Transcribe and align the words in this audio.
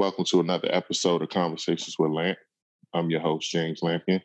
Welcome 0.00 0.24
to 0.28 0.40
another 0.40 0.68
episode 0.72 1.20
of 1.20 1.28
Conversations 1.28 1.96
with 1.98 2.10
Lamp. 2.10 2.38
I'm 2.94 3.10
your 3.10 3.20
host, 3.20 3.50
James 3.50 3.80
Lampion. 3.82 4.22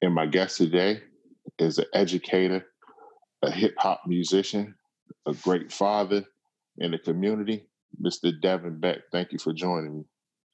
And 0.00 0.14
my 0.14 0.26
guest 0.26 0.58
today 0.58 1.00
is 1.58 1.78
an 1.78 1.86
educator, 1.92 2.64
a 3.42 3.50
hip 3.50 3.74
hop 3.78 4.02
musician, 4.06 4.76
a 5.26 5.32
great 5.32 5.72
father 5.72 6.24
in 6.78 6.92
the 6.92 6.98
community, 6.98 7.66
Mr. 8.00 8.32
Devin 8.40 8.78
Beck. 8.78 8.98
Thank 9.10 9.32
you 9.32 9.40
for 9.40 9.52
joining 9.52 9.98
me. 9.98 10.04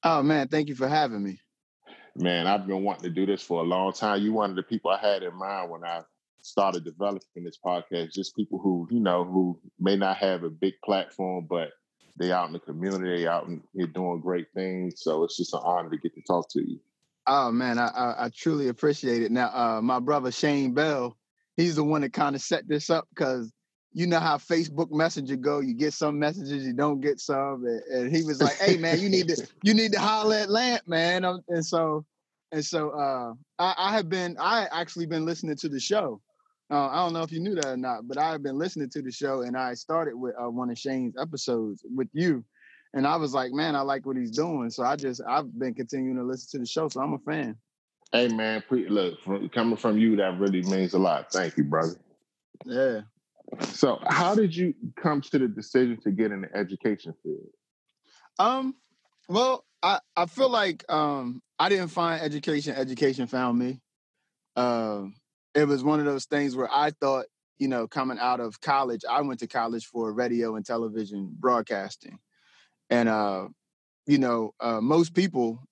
Oh, 0.02 0.22
man, 0.22 0.48
thank 0.48 0.70
you 0.70 0.76
for 0.76 0.88
having 0.88 1.22
me. 1.22 1.38
Man, 2.16 2.46
I've 2.46 2.66
been 2.66 2.84
wanting 2.84 3.02
to 3.02 3.10
do 3.10 3.26
this 3.26 3.42
for 3.42 3.60
a 3.60 3.66
long 3.66 3.92
time. 3.92 4.22
You're 4.22 4.32
one 4.32 4.48
of 4.48 4.56
the 4.56 4.62
people 4.62 4.92
I 4.92 4.98
had 4.98 5.22
in 5.22 5.36
mind 5.36 5.70
when 5.70 5.84
I 5.84 6.00
started 6.40 6.86
developing 6.86 7.44
this 7.44 7.58
podcast, 7.62 8.12
just 8.12 8.34
people 8.34 8.60
who, 8.60 8.88
you 8.90 9.00
know, 9.00 9.24
who 9.24 9.60
may 9.78 9.96
not 9.96 10.16
have 10.16 10.42
a 10.42 10.48
big 10.48 10.72
platform, 10.82 11.46
but 11.50 11.68
they 12.16 12.32
out 12.32 12.46
in 12.46 12.52
the 12.52 12.60
community, 12.60 13.22
they 13.22 13.26
out 13.26 13.46
and 13.46 13.62
here 13.74 13.86
doing 13.86 14.20
great 14.20 14.46
things. 14.54 14.94
So 14.98 15.24
it's 15.24 15.36
just 15.36 15.54
an 15.54 15.60
honor 15.64 15.90
to 15.90 15.96
get 15.96 16.14
to 16.14 16.22
talk 16.22 16.48
to 16.50 16.60
you. 16.60 16.78
Oh 17.26 17.50
man, 17.50 17.78
I 17.78 17.86
I, 17.86 18.24
I 18.24 18.30
truly 18.34 18.68
appreciate 18.68 19.22
it. 19.22 19.32
Now, 19.32 19.50
uh, 19.54 19.80
my 19.80 20.00
brother 20.00 20.32
Shane 20.32 20.74
Bell, 20.74 21.16
he's 21.56 21.76
the 21.76 21.84
one 21.84 22.02
that 22.02 22.12
kind 22.12 22.34
of 22.34 22.42
set 22.42 22.68
this 22.68 22.90
up 22.90 23.06
because 23.14 23.52
you 23.92 24.06
know 24.06 24.18
how 24.18 24.38
Facebook 24.38 24.90
Messenger 24.90 25.36
go. 25.36 25.60
You 25.60 25.74
get 25.74 25.92
some 25.92 26.18
messages, 26.18 26.66
you 26.66 26.72
don't 26.72 27.00
get 27.00 27.20
some, 27.20 27.64
and, 27.64 27.82
and 27.92 28.16
he 28.16 28.24
was 28.24 28.40
like, 28.40 28.56
"Hey 28.56 28.76
man, 28.76 29.00
you 29.00 29.08
need 29.08 29.28
to 29.28 29.46
you 29.62 29.74
need 29.74 29.92
to 29.92 30.00
holler 30.00 30.36
at 30.36 30.50
Lamp, 30.50 30.88
man." 30.88 31.24
And 31.24 31.64
so 31.64 32.04
and 32.50 32.64
so 32.64 32.90
uh, 32.90 33.34
I, 33.58 33.74
I 33.78 33.92
have 33.92 34.08
been 34.08 34.36
I 34.38 34.66
actually 34.72 35.06
been 35.06 35.24
listening 35.24 35.56
to 35.56 35.68
the 35.68 35.80
show 35.80 36.20
uh, 36.72 36.88
I 36.88 36.96
don't 36.96 37.12
know 37.12 37.22
if 37.22 37.30
you 37.30 37.38
knew 37.38 37.54
that 37.54 37.66
or 37.66 37.76
not, 37.76 38.08
but 38.08 38.16
I've 38.16 38.42
been 38.42 38.56
listening 38.56 38.88
to 38.90 39.02
the 39.02 39.12
show, 39.12 39.42
and 39.42 39.56
I 39.56 39.74
started 39.74 40.14
with 40.14 40.34
uh, 40.42 40.48
one 40.48 40.70
of 40.70 40.78
Shane's 40.78 41.14
episodes 41.20 41.84
with 41.84 42.08
you, 42.14 42.42
and 42.94 43.06
I 43.06 43.16
was 43.16 43.34
like, 43.34 43.52
man, 43.52 43.76
I 43.76 43.82
like 43.82 44.06
what 44.06 44.16
he's 44.16 44.30
doing. 44.30 44.70
So 44.70 44.82
I 44.82 44.96
just 44.96 45.20
I've 45.28 45.52
been 45.58 45.74
continuing 45.74 46.16
to 46.16 46.24
listen 46.24 46.48
to 46.52 46.58
the 46.60 46.66
show, 46.66 46.88
so 46.88 47.02
I'm 47.02 47.12
a 47.12 47.18
fan. 47.18 47.56
Hey 48.10 48.28
man, 48.28 48.62
pre- 48.66 48.88
look, 48.88 49.20
from, 49.22 49.50
coming 49.50 49.76
from 49.76 49.98
you, 49.98 50.16
that 50.16 50.38
really 50.38 50.62
means 50.62 50.94
a 50.94 50.98
lot. 50.98 51.30
Thank 51.30 51.58
you, 51.58 51.64
brother. 51.64 51.96
Yeah. 52.64 53.02
So, 53.60 54.00
how 54.06 54.34
did 54.34 54.56
you 54.56 54.72
come 54.96 55.20
to 55.20 55.38
the 55.38 55.48
decision 55.48 56.00
to 56.04 56.10
get 56.10 56.32
in 56.32 56.40
the 56.40 56.56
education 56.56 57.12
field? 57.22 57.50
Um, 58.38 58.74
well, 59.28 59.66
I 59.82 60.00
I 60.16 60.24
feel 60.24 60.48
like 60.48 60.90
um 60.90 61.42
I 61.58 61.68
didn't 61.68 61.88
find 61.88 62.22
education. 62.22 62.74
Education 62.74 63.26
found 63.26 63.58
me. 63.58 63.80
Um, 64.56 65.14
it 65.54 65.66
was 65.66 65.84
one 65.84 66.00
of 66.00 66.06
those 66.06 66.24
things 66.24 66.56
where 66.56 66.70
I 66.72 66.90
thought, 66.90 67.26
you 67.58 67.68
know, 67.68 67.86
coming 67.86 68.18
out 68.18 68.40
of 68.40 68.60
college, 68.60 69.02
I 69.08 69.20
went 69.20 69.40
to 69.40 69.46
college 69.46 69.86
for 69.86 70.12
radio 70.12 70.56
and 70.56 70.64
television 70.64 71.34
broadcasting. 71.38 72.18
And, 72.90 73.08
uh, 73.08 73.48
you 74.06 74.18
know, 74.18 74.54
uh, 74.60 74.80
most 74.80 75.14
people 75.14 75.62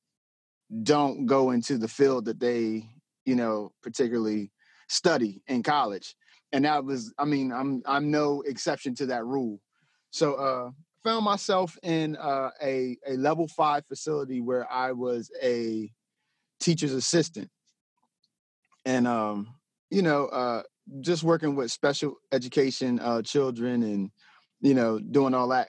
don't 0.83 1.27
go 1.27 1.51
into 1.51 1.78
the 1.78 1.89
field 1.89 2.27
that 2.27 2.39
they, 2.39 2.89
you 3.25 3.34
know, 3.34 3.73
particularly 3.83 4.53
study 4.89 5.42
in 5.48 5.62
college. 5.62 6.14
And 6.53 6.64
that 6.64 6.84
was, 6.84 7.12
I 7.19 7.25
mean, 7.25 7.53
I'm 7.53 7.83
I'm 7.86 8.11
no 8.11 8.42
exception 8.42 8.95
to 8.97 9.06
that 9.06 9.25
rule. 9.25 9.61
So 10.11 10.34
uh 10.34 10.70
found 11.03 11.25
myself 11.25 11.78
in 11.83 12.17
uh, 12.17 12.51
a 12.62 12.97
a 13.06 13.17
level 13.17 13.48
five 13.48 13.84
facility 13.86 14.41
where 14.41 14.70
I 14.70 14.92
was 14.92 15.31
a 15.42 15.91
teacher's 16.61 16.92
assistant. 16.92 17.51
And 18.84 19.06
um 19.06 19.55
you 19.91 20.02
know, 20.02 20.27
uh, 20.27 20.62
just 21.00 21.22
working 21.22 21.55
with 21.55 21.70
special 21.70 22.14
education 22.33 22.98
uh, 23.00 23.22
children 23.22 23.83
and 23.83 24.10
you 24.60 24.74
know 24.74 24.98
doing 24.98 25.34
all 25.34 25.48
that, 25.48 25.69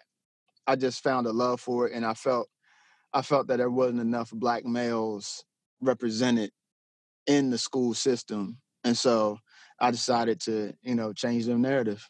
I 0.67 0.75
just 0.75 1.03
found 1.03 1.27
a 1.27 1.31
love 1.31 1.59
for 1.59 1.87
it, 1.87 1.93
and 1.93 2.05
I 2.05 2.13
felt 2.13 2.47
I 3.13 3.21
felt 3.21 3.47
that 3.47 3.57
there 3.57 3.69
wasn't 3.69 4.01
enough 4.01 4.31
black 4.31 4.65
males 4.65 5.43
represented 5.81 6.51
in 7.27 7.49
the 7.49 7.57
school 7.57 7.93
system, 7.93 8.57
and 8.83 8.97
so 8.97 9.39
I 9.79 9.91
decided 9.91 10.39
to 10.41 10.73
you 10.81 10.95
know 10.95 11.13
change 11.13 11.45
the 11.45 11.57
narrative. 11.57 12.07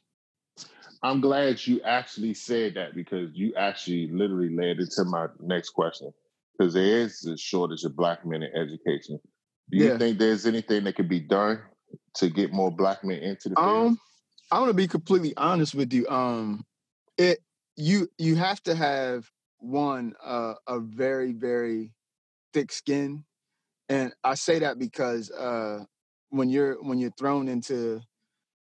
I'm 1.03 1.19
glad 1.19 1.65
you 1.65 1.81
actually 1.81 2.35
said 2.35 2.75
that 2.75 2.93
because 2.93 3.31
you 3.33 3.55
actually 3.55 4.07
literally 4.11 4.55
led 4.55 4.77
into 4.77 5.03
my 5.05 5.27
next 5.39 5.69
question 5.69 6.11
because 6.57 6.75
there 6.75 6.99
is 6.99 7.25
a 7.25 7.35
shortage 7.35 7.83
of 7.85 7.95
black 7.95 8.23
men 8.23 8.43
in 8.43 8.55
education. 8.55 9.19
Do 9.71 9.77
you 9.77 9.87
yeah. 9.87 9.97
think 9.97 10.19
there's 10.19 10.45
anything 10.45 10.83
that 10.83 10.95
could 10.95 11.09
be 11.09 11.19
done 11.19 11.61
to 12.15 12.29
get 12.29 12.53
more 12.53 12.71
black 12.71 13.03
men 13.03 13.19
into 13.19 13.49
the 13.49 13.55
field? 13.55 13.67
Um, 13.67 13.99
I 14.51 14.59
want 14.59 14.69
to 14.69 14.75
be 14.75 14.87
completely 14.87 15.33
honest 15.37 15.73
with 15.73 15.93
you. 15.93 16.07
Um, 16.07 16.65
it 17.17 17.39
you 17.75 18.09
you 18.17 18.35
have 18.35 18.61
to 18.63 18.75
have 18.75 19.29
one 19.59 20.13
uh, 20.23 20.55
a 20.67 20.79
very 20.79 21.31
very 21.31 21.93
thick 22.53 22.71
skin, 22.71 23.23
and 23.89 24.13
I 24.23 24.35
say 24.35 24.59
that 24.59 24.77
because 24.77 25.31
uh, 25.31 25.85
when 26.29 26.49
you're 26.49 26.81
when 26.83 26.99
you're 26.99 27.13
thrown 27.17 27.47
into, 27.47 28.01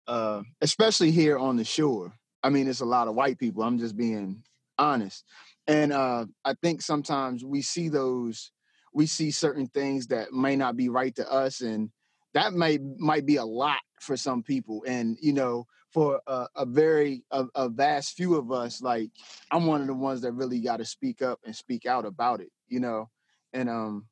uh, 0.06 0.42
especially 0.60 1.10
here 1.10 1.38
on 1.38 1.56
the 1.56 1.64
shore. 1.64 2.12
I 2.44 2.50
mean, 2.50 2.68
it's 2.68 2.80
a 2.80 2.84
lot 2.84 3.06
of 3.06 3.14
white 3.14 3.38
people. 3.38 3.62
I'm 3.62 3.78
just 3.78 3.96
being 3.96 4.42
honest, 4.76 5.24
and 5.68 5.92
uh, 5.92 6.26
I 6.44 6.54
think 6.60 6.82
sometimes 6.82 7.44
we 7.44 7.62
see 7.62 7.88
those 7.88 8.50
we 8.92 9.06
see 9.06 9.30
certain 9.30 9.66
things 9.68 10.08
that 10.08 10.32
may 10.32 10.56
not 10.56 10.76
be 10.76 10.88
right 10.88 11.14
to 11.16 11.30
us 11.30 11.60
and 11.60 11.90
that 12.34 12.52
might 12.52 12.80
might 12.98 13.26
be 13.26 13.36
a 13.36 13.44
lot 13.44 13.80
for 14.00 14.16
some 14.16 14.42
people 14.42 14.82
and 14.86 15.16
you 15.20 15.32
know 15.32 15.66
for 15.92 16.20
a, 16.26 16.46
a 16.56 16.66
very 16.66 17.22
a, 17.30 17.44
a, 17.54 17.68
vast 17.68 18.16
few 18.16 18.34
of 18.34 18.50
us 18.50 18.82
like 18.82 19.10
i'm 19.50 19.66
one 19.66 19.80
of 19.80 19.86
the 19.86 19.94
ones 19.94 20.22
that 20.22 20.32
really 20.32 20.60
got 20.60 20.78
to 20.78 20.84
speak 20.84 21.22
up 21.22 21.38
and 21.44 21.54
speak 21.54 21.86
out 21.86 22.04
about 22.04 22.40
it 22.40 22.50
you 22.68 22.80
know 22.80 23.08
and 23.52 23.68
um 23.68 24.06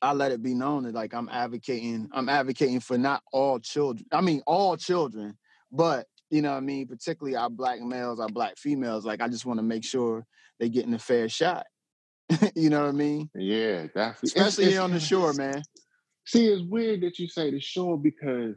i 0.00 0.12
let 0.12 0.32
it 0.32 0.42
be 0.42 0.54
known 0.54 0.84
that 0.84 0.94
like 0.94 1.12
i'm 1.14 1.28
advocating 1.28 2.08
i'm 2.12 2.28
advocating 2.28 2.80
for 2.80 2.96
not 2.96 3.22
all 3.32 3.58
children 3.58 4.06
i 4.12 4.20
mean 4.20 4.42
all 4.46 4.76
children 4.76 5.36
but 5.70 6.06
you 6.30 6.40
know 6.40 6.54
i 6.54 6.60
mean 6.60 6.86
particularly 6.86 7.36
our 7.36 7.50
black 7.50 7.80
males 7.80 8.20
our 8.20 8.28
black 8.28 8.56
females 8.56 9.04
like 9.04 9.20
i 9.20 9.28
just 9.28 9.44
want 9.44 9.58
to 9.58 9.64
make 9.64 9.84
sure 9.84 10.24
they're 10.58 10.68
getting 10.68 10.94
a 10.94 10.98
fair 10.98 11.28
shot 11.28 11.66
you 12.54 12.70
know 12.70 12.80
what 12.80 12.88
i 12.88 12.92
mean? 12.92 13.28
Yeah 13.34 13.82
definitely 13.94 14.28
especially 14.28 14.64
it's, 14.64 14.72
here 14.72 14.80
on 14.80 14.92
the 14.92 15.00
shore 15.00 15.34
man 15.34 15.62
See, 16.26 16.46
it's 16.46 16.62
weird 16.62 17.02
that 17.02 17.18
you 17.18 17.28
say 17.28 17.50
the 17.50 17.60
shore 17.60 17.98
because 17.98 18.56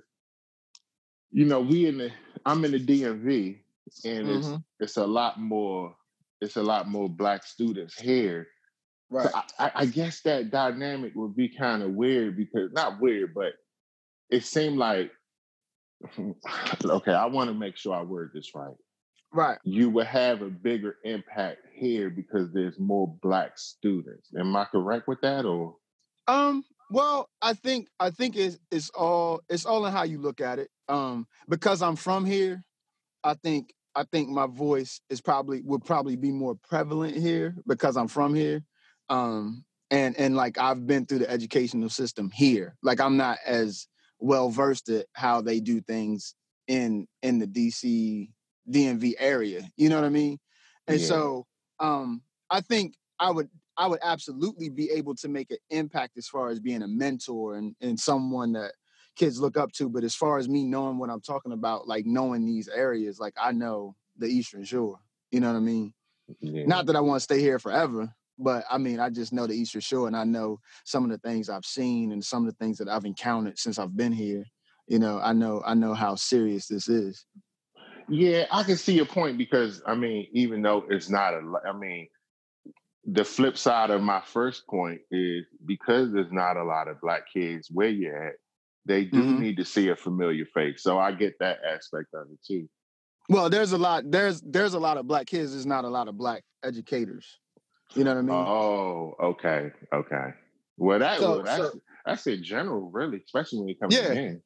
you 1.32 1.46
know 1.46 1.62
we 1.62 1.88
in 1.88 1.98
the 1.98 2.12
I'm 2.46 2.64
in 2.66 2.72
the 2.72 2.80
DMV 2.80 3.60
and 4.06 4.28
mm-hmm. 4.28 4.54
it's 4.54 4.64
it's 4.80 4.98
a 4.98 5.06
lot 5.06 5.40
more 5.40 5.96
it's 6.42 6.56
a 6.56 6.64
lot 6.64 6.88
more 6.88 7.10
black 7.10 7.44
students 7.44 8.00
here. 8.00 8.48
Right. 9.10 9.30
So 9.30 9.42
I, 9.60 9.72
I 9.74 9.86
guess 9.86 10.22
that 10.22 10.52
dynamic 10.52 11.14
would 11.16 11.36
be 11.36 11.50
kind 11.50 11.82
of 11.82 11.92
weird 11.92 12.38
because 12.38 12.72
not 12.74 13.00
weird, 13.00 13.34
but 13.34 13.54
it 14.30 14.44
seemed 14.44 14.78
like 14.78 15.12
okay, 16.86 17.14
I 17.14 17.26
want 17.26 17.50
to 17.50 17.54
make 17.54 17.78
sure 17.78 17.96
I 17.96 18.02
word 18.04 18.32
this 18.34 18.52
right. 18.54 18.76
Right. 19.34 19.58
You 19.64 19.90
would 19.90 20.08
have 20.08 20.42
a 20.42 20.50
bigger 20.50 20.98
impact 21.04 21.60
here 21.74 22.10
because 22.10 22.52
there's 22.54 22.80
more 22.80 23.14
black 23.22 23.58
students. 23.58 24.30
Am 24.38 24.56
I 24.56 24.66
correct 24.66 25.08
with 25.08 25.20
that 25.22 25.46
or? 25.46 25.76
Um, 26.28 26.64
well, 26.90 27.30
I 27.42 27.54
think 27.54 27.88
I 28.00 28.12
think 28.12 28.36
it's 28.36 28.58
it's 28.72 28.90
all 28.92 29.42
it's 29.50 29.66
all 29.66 29.86
in 29.86 29.92
how 29.92 30.04
you 30.04 30.20
look 30.20 30.42
at 30.42 30.60
it. 30.60 30.70
Um, 30.88 31.28
because 31.50 31.82
I'm 31.82 31.96
from 31.96 32.26
here, 32.26 32.64
I 33.24 33.34
think 33.34 33.74
I 33.96 34.04
think 34.04 34.30
my 34.30 34.48
voice 34.48 35.02
is 35.10 35.22
probably 35.22 35.62
would 35.62 35.84
probably 35.84 36.16
be 36.16 36.32
more 36.32 36.56
prevalent 36.70 37.18
here 37.18 37.56
because 37.68 37.98
I'm 37.98 38.08
from 38.08 38.36
here. 38.36 38.64
Um, 39.10 39.66
and 39.92 40.18
and 40.18 40.36
like 40.36 40.58
I've 40.58 40.86
been 40.86 41.06
through 41.06 41.20
the 41.20 41.30
educational 41.30 41.90
system 41.90 42.30
here. 42.32 42.76
Like 42.84 43.02
I'm 43.02 43.18
not 43.18 43.40
as 43.46 43.88
well 44.20 44.50
versed 44.50 44.90
at 44.90 45.08
how 45.14 45.42
they 45.42 45.60
do 45.60 45.82
things 45.82 46.36
in 46.68 47.08
in 47.22 47.40
the 47.40 47.48
DC 47.48 48.30
DMV 48.70 49.14
area. 49.20 49.70
You 49.78 49.90
know 49.90 49.96
what 49.96 50.06
I 50.06 50.10
mean? 50.10 50.38
And 50.88 51.00
yeah. 51.00 51.08
so 51.08 51.46
um 51.80 52.22
I 52.50 52.62
think 52.62 52.96
I 53.20 53.32
would 53.32 53.50
I 53.78 53.88
would 53.88 54.00
absolutely 54.04 54.70
be 54.70 54.90
able 54.92 55.16
to 55.16 55.28
make 55.28 55.52
an 55.52 55.58
impact 55.70 56.18
as 56.18 56.28
far 56.28 56.50
as 56.50 56.60
being 56.60 56.82
a 56.82 56.88
mentor 56.88 57.56
and, 57.56 57.76
and 57.80 58.00
someone 58.00 58.54
that 58.54 58.74
kids 59.16 59.40
look 59.40 59.58
up 59.58 59.72
to. 59.74 59.90
But 59.90 60.04
as 60.04 60.16
far 60.16 60.38
as 60.38 60.50
me 60.50 60.64
knowing 60.64 60.98
what 60.98 61.10
I'm 61.10 61.22
talking 61.22 61.52
about, 61.52 61.88
like 61.88 62.06
knowing 62.06 62.46
these 62.46 62.68
areas, 62.68 63.20
like 63.20 63.36
I 63.42 63.52
know 63.52 63.96
the 64.18 64.28
Eastern 64.28 64.64
Shore. 64.64 65.00
You 65.32 65.42
know 65.42 65.52
what 65.52 65.58
I 65.58 65.62
mean? 65.62 65.94
Yeah. 66.40 66.66
Not 66.66 66.88
that 66.88 66.96
I 66.96 67.02
want 67.02 67.18
to 67.18 67.24
stay 67.24 67.40
here 67.40 67.60
forever, 67.60 68.14
but 68.40 68.66
I 68.70 68.78
mean, 68.78 69.00
I 69.00 69.10
just 69.10 69.34
know 69.34 69.48
the 69.48 69.54
Eastern 69.54 69.82
Shore 69.82 70.08
and 70.08 70.16
I 70.16 70.24
know 70.24 70.60
some 70.86 71.04
of 71.04 71.12
the 71.12 71.18
things 71.18 71.50
I've 71.50 71.66
seen 71.66 72.12
and 72.12 72.24
some 72.24 72.48
of 72.48 72.54
the 72.54 72.64
things 72.64 72.78
that 72.78 72.88
I've 72.88 73.06
encountered 73.06 73.60
since 73.60 73.80
I've 73.80 73.96
been 73.96 74.12
here. 74.12 74.46
You 74.88 75.00
know, 75.00 75.20
I 75.20 75.34
know 75.34 75.62
I 75.66 75.74
know 75.74 75.94
how 75.94 76.16
serious 76.16 76.68
this 76.68 76.88
is. 76.88 77.26
Yeah, 78.10 78.46
I 78.52 78.64
can 78.64 78.78
see 78.78 78.94
your 78.94 79.06
point 79.06 79.38
because 79.38 79.82
I 79.86 79.96
mean, 79.96 80.28
even 80.32 80.62
though 80.62 80.86
it's 80.90 81.10
not 81.10 81.34
a, 81.34 81.42
I 81.68 81.74
mean, 81.74 82.08
the 83.08 83.24
flip 83.24 83.58
side 83.58 83.90
of 83.90 84.02
my 84.02 84.22
first 84.22 84.68
point 84.68 85.00
is 85.12 85.46
because 85.66 86.12
there's 86.12 86.32
not 86.32 86.58
a 86.58 86.64
lot 86.64 86.90
of 86.90 87.00
black 87.00 87.24
kids 87.32 87.70
where 87.72 87.88
you're 87.88 88.28
at, 88.28 88.34
they 88.86 89.06
do 89.06 89.22
mm-hmm. 89.22 89.42
need 89.42 89.58
to 89.58 89.66
see 89.66 89.88
a 89.90 89.96
familiar 89.96 90.46
face. 90.46 90.84
So 90.84 91.00
I 91.00 91.14
get 91.14 91.40
that 91.40 91.60
aspect 91.66 92.14
of 92.14 92.28
it 92.32 92.40
too. 92.46 92.68
Well, 93.30 93.50
there's 93.50 93.72
a 93.72 93.78
lot 93.78 94.10
there's 94.10 94.42
there's 94.42 94.74
a 94.74 94.80
lot 94.80 94.98
of 94.98 95.08
black 95.08 95.28
kids. 95.28 95.52
There's 95.52 95.66
not 95.66 95.86
a 95.86 95.90
lot 95.90 96.08
of 96.08 96.18
black 96.18 96.44
educators. 96.64 97.40
You 97.94 98.04
know 98.04 98.12
what 98.12 98.20
I 98.20 98.22
mean? 98.22 98.36
Oh, 98.36 99.16
okay, 99.22 99.72
okay. 99.94 100.34
Well, 100.78 101.00
that 101.00 101.20
so, 101.20 101.32
well, 101.32 101.44
that's 101.44 101.58
so, 101.58 101.80
that's 102.06 102.28
in 102.28 102.44
general, 102.44 102.90
really, 102.92 103.22
especially 103.26 103.60
when 103.60 103.68
you 103.70 103.76
come 103.76 103.90
yeah, 103.92 104.12
in. 104.12 104.42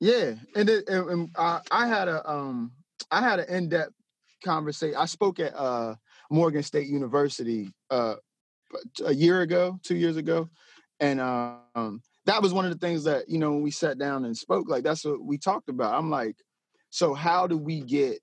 Yeah, 0.00 0.34
and, 0.54 0.68
it, 0.68 0.88
and, 0.88 1.10
and 1.10 1.30
uh, 1.34 1.60
I 1.70 1.86
had 1.86 2.08
a 2.08 2.28
um 2.30 2.72
I 3.10 3.20
had 3.20 3.40
an 3.40 3.54
in 3.54 3.68
depth 3.70 3.92
conversation. 4.44 4.96
I 4.96 5.06
spoke 5.06 5.40
at 5.40 5.54
uh 5.54 5.96
Morgan 6.30 6.62
State 6.62 6.88
University 6.88 7.70
uh 7.90 8.16
a 9.04 9.14
year 9.14 9.42
ago, 9.42 9.78
two 9.82 9.96
years 9.96 10.16
ago, 10.16 10.48
and 11.00 11.20
um 11.20 12.00
that 12.26 12.42
was 12.42 12.52
one 12.52 12.64
of 12.64 12.72
the 12.72 12.78
things 12.78 13.04
that 13.04 13.28
you 13.28 13.38
know 13.38 13.52
when 13.52 13.62
we 13.62 13.70
sat 13.70 13.98
down 13.98 14.24
and 14.24 14.36
spoke 14.36 14.68
like 14.68 14.84
that's 14.84 15.04
what 15.04 15.22
we 15.22 15.38
talked 15.38 15.68
about. 15.68 15.94
I'm 15.94 16.10
like 16.10 16.36
so 16.90 17.14
how 17.14 17.46
do 17.46 17.56
we 17.56 17.80
get 17.80 18.20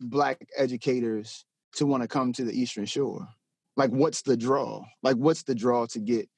black 0.00 0.46
educators 0.56 1.44
to 1.74 1.86
want 1.86 2.02
to 2.02 2.08
come 2.08 2.32
to 2.32 2.44
the 2.44 2.58
eastern 2.58 2.86
shore? 2.86 3.28
Like 3.76 3.90
what's 3.90 4.22
the 4.22 4.36
draw? 4.36 4.84
Like 5.02 5.16
what's 5.16 5.42
the 5.42 5.54
draw 5.54 5.86
to 5.86 6.00
get 6.00 6.28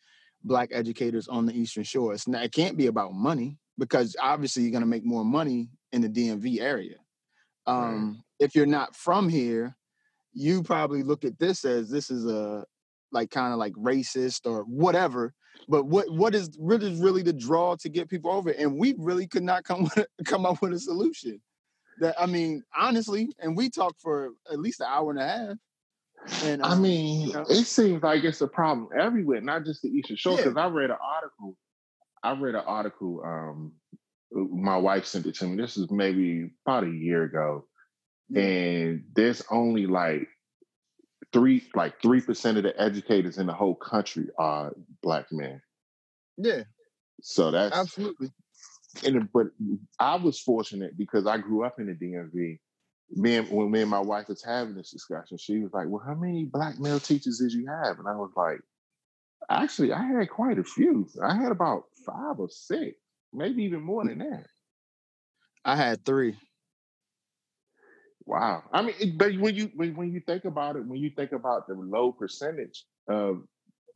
black 0.45 0.71
educators 0.73 1.29
on 1.29 1.47
the 1.47 1.55
eastern 1.55 1.85
shore? 1.85 2.13
It's 2.13 2.29
not, 2.29 2.45
it 2.45 2.53
can't 2.53 2.77
be 2.77 2.87
about 2.87 3.15
money 3.15 3.59
because 3.79 4.17
obviously 4.21 4.63
you're 4.63 4.73
going 4.73 4.83
to 4.83 4.89
make 4.89 5.05
more 5.05 5.25
money 5.25 5.71
in 5.93 6.03
the 6.03 6.09
dmv 6.09 6.61
area. 6.61 6.97
Um, 7.67 8.11
right. 8.11 8.25
if 8.41 8.55
you're 8.57 8.67
not 8.67 8.97
from 8.97 9.29
here 9.29 9.77
you 10.33 10.63
probably 10.63 11.03
look 11.03 11.25
at 11.25 11.39
this 11.39 11.65
as 11.65 11.91
this 11.91 12.11
is 12.11 12.27
a 12.27 12.65
like 13.11 13.31
kind 13.31 13.53
of 13.53 13.59
like 13.59 13.75
racist 13.75 14.47
or 14.47 14.63
whatever 14.63 15.35
but 15.69 15.87
what 15.87 16.11
what 16.11 16.35
is 16.35 16.51
really 16.61 16.95
really 17.01 17.23
the 17.23 17.33
draw 17.33 17.77
to 17.77 17.89
get 17.89 18.09
people 18.09 18.31
over? 18.31 18.51
And 18.51 18.79
we 18.79 18.95
really 18.99 19.27
could 19.27 19.43
not 19.43 19.65
come 19.65 19.85
with, 19.97 20.07
come 20.25 20.47
up 20.47 20.63
with 20.63 20.73
a 20.73 20.79
solution. 20.79 21.41
That 22.01 22.15
I 22.19 22.27
mean, 22.27 22.63
honestly, 22.77 23.29
and 23.39 23.57
we 23.57 23.71
talked 23.71 24.01
for 24.01 24.31
at 24.51 24.59
least 24.59 24.81
an 24.81 24.87
hour 24.89 25.11
and 25.11 25.21
a 25.21 25.27
half. 25.27 25.57
And 26.45 26.63
I 26.63 26.73
um, 26.73 26.83
mean, 26.83 27.29
you 27.29 27.33
know, 27.33 27.45
it 27.49 27.65
seems 27.65 28.03
like 28.03 28.23
it's 28.23 28.41
a 28.41 28.47
problem 28.47 28.89
everywhere, 28.99 29.41
not 29.41 29.65
just 29.65 29.83
the 29.83 29.89
Eastern 29.89 30.17
Shore. 30.17 30.37
Because 30.37 30.55
yeah. 30.57 30.65
I 30.65 30.69
read 30.69 30.91
an 30.91 30.97
article. 31.03 31.57
I 32.23 32.33
read 32.33 32.55
an 32.55 32.63
article. 32.65 33.23
Um, 33.25 33.73
my 34.31 34.77
wife 34.77 35.05
sent 35.05 35.27
it 35.27 35.35
to 35.37 35.47
me. 35.47 35.61
This 35.61 35.77
is 35.77 35.91
maybe 35.91 36.51
about 36.65 36.85
a 36.85 36.91
year 36.91 37.25
ago. 37.25 37.67
And 38.37 39.05
there's 39.15 39.43
only 39.51 39.87
like 39.87 40.29
three 41.33 41.63
like 41.75 42.01
three 42.03 42.21
percent 42.21 42.59
of 42.59 42.65
the 42.65 42.81
educators 42.81 43.39
in 43.39 43.47
the 43.47 43.53
whole 43.53 43.75
country 43.75 44.29
are 44.39 44.73
black 45.03 45.27
men. 45.33 45.61
Yeah. 46.37 46.65
So 47.23 47.51
that's 47.51 47.77
absolutely. 47.77 48.31
And 49.05 49.29
but 49.33 49.49
I 49.99 50.17
was 50.17 50.41
fortunate 50.41 50.97
because 50.99 51.27
I 51.27 51.39
grew 51.39 51.65
up 51.65 51.79
in 51.79 51.87
the 51.87 51.95
DMV. 51.95 52.59
Me 53.15 53.37
and 53.37 53.49
when 53.51 53.71
me 53.71 53.83
and 53.83 53.91
my 53.91 54.01
wife 54.01 54.29
was 54.29 54.43
having 54.43 54.75
this 54.75 54.91
discussion, 54.91 55.37
she 55.37 55.59
was 55.59 55.73
like, 55.73 55.87
"Well, 55.89 56.03
how 56.05 56.15
many 56.15 56.45
black 56.45 56.79
male 56.79 57.01
teachers 57.01 57.39
did 57.39 57.53
you 57.53 57.67
have?" 57.67 57.99
And 57.99 58.09
I 58.09 58.15
was 58.15 58.31
like, 58.37 58.61
"Actually, 59.51 59.93
I 59.93 60.03
had 60.03 60.31
quite 60.31 60.59
a 60.59 60.65
few. 60.65 61.09
I 61.23 61.35
had 61.35 61.53
about 61.53 61.85
five 62.07 62.39
or 62.39 62.49
six, 62.51 62.97
maybe 63.33 63.65
even 63.65 63.83
more 63.83 64.05
than 64.05 64.19
that." 64.19 64.47
I 65.65 65.77
had 65.77 66.05
three. 66.05 66.37
Wow. 68.27 68.63
I 68.73 68.83
mean, 68.83 69.17
but 69.17 69.37
when 69.39 69.55
you 69.55 69.71
when, 69.75 69.95
when 69.97 70.13
you 70.13 70.21
think 70.21 70.45
about 70.45 70.77
it, 70.77 70.87
when 70.87 71.01
you 71.01 71.11
think 71.11 71.33
about 71.33 71.67
the 71.67 71.75
low 71.75 72.13
percentage 72.13 72.85
of 73.09 73.43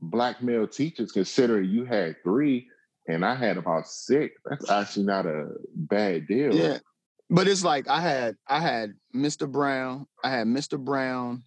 black 0.00 0.42
male 0.42 0.66
teachers, 0.66 1.12
considering 1.12 1.70
you 1.70 1.84
had 1.84 2.16
three 2.22 2.68
and 3.06 3.24
I 3.24 3.34
had 3.34 3.56
about 3.56 3.86
six, 3.86 4.34
that's 4.44 4.70
actually 4.70 5.06
not 5.06 5.26
a 5.26 5.50
bad 5.74 6.26
deal. 6.26 6.54
Yeah. 6.54 6.78
But 7.30 7.48
it's 7.48 7.64
like 7.64 7.88
I 7.88 8.00
had 8.00 8.36
I 8.48 8.60
had 8.60 8.94
Mr. 9.14 9.50
Brown, 9.50 10.06
I 10.22 10.30
had 10.30 10.46
Mr. 10.46 10.78
Brown 10.78 11.42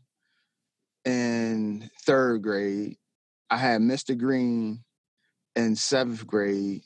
in 1.06 1.90
third 2.06 2.42
grade. 2.42 2.98
I 3.50 3.58
had 3.58 3.82
Mr. 3.82 4.18
Green 4.18 4.84
in 5.56 5.76
seventh 5.76 6.26
grade. 6.28 6.82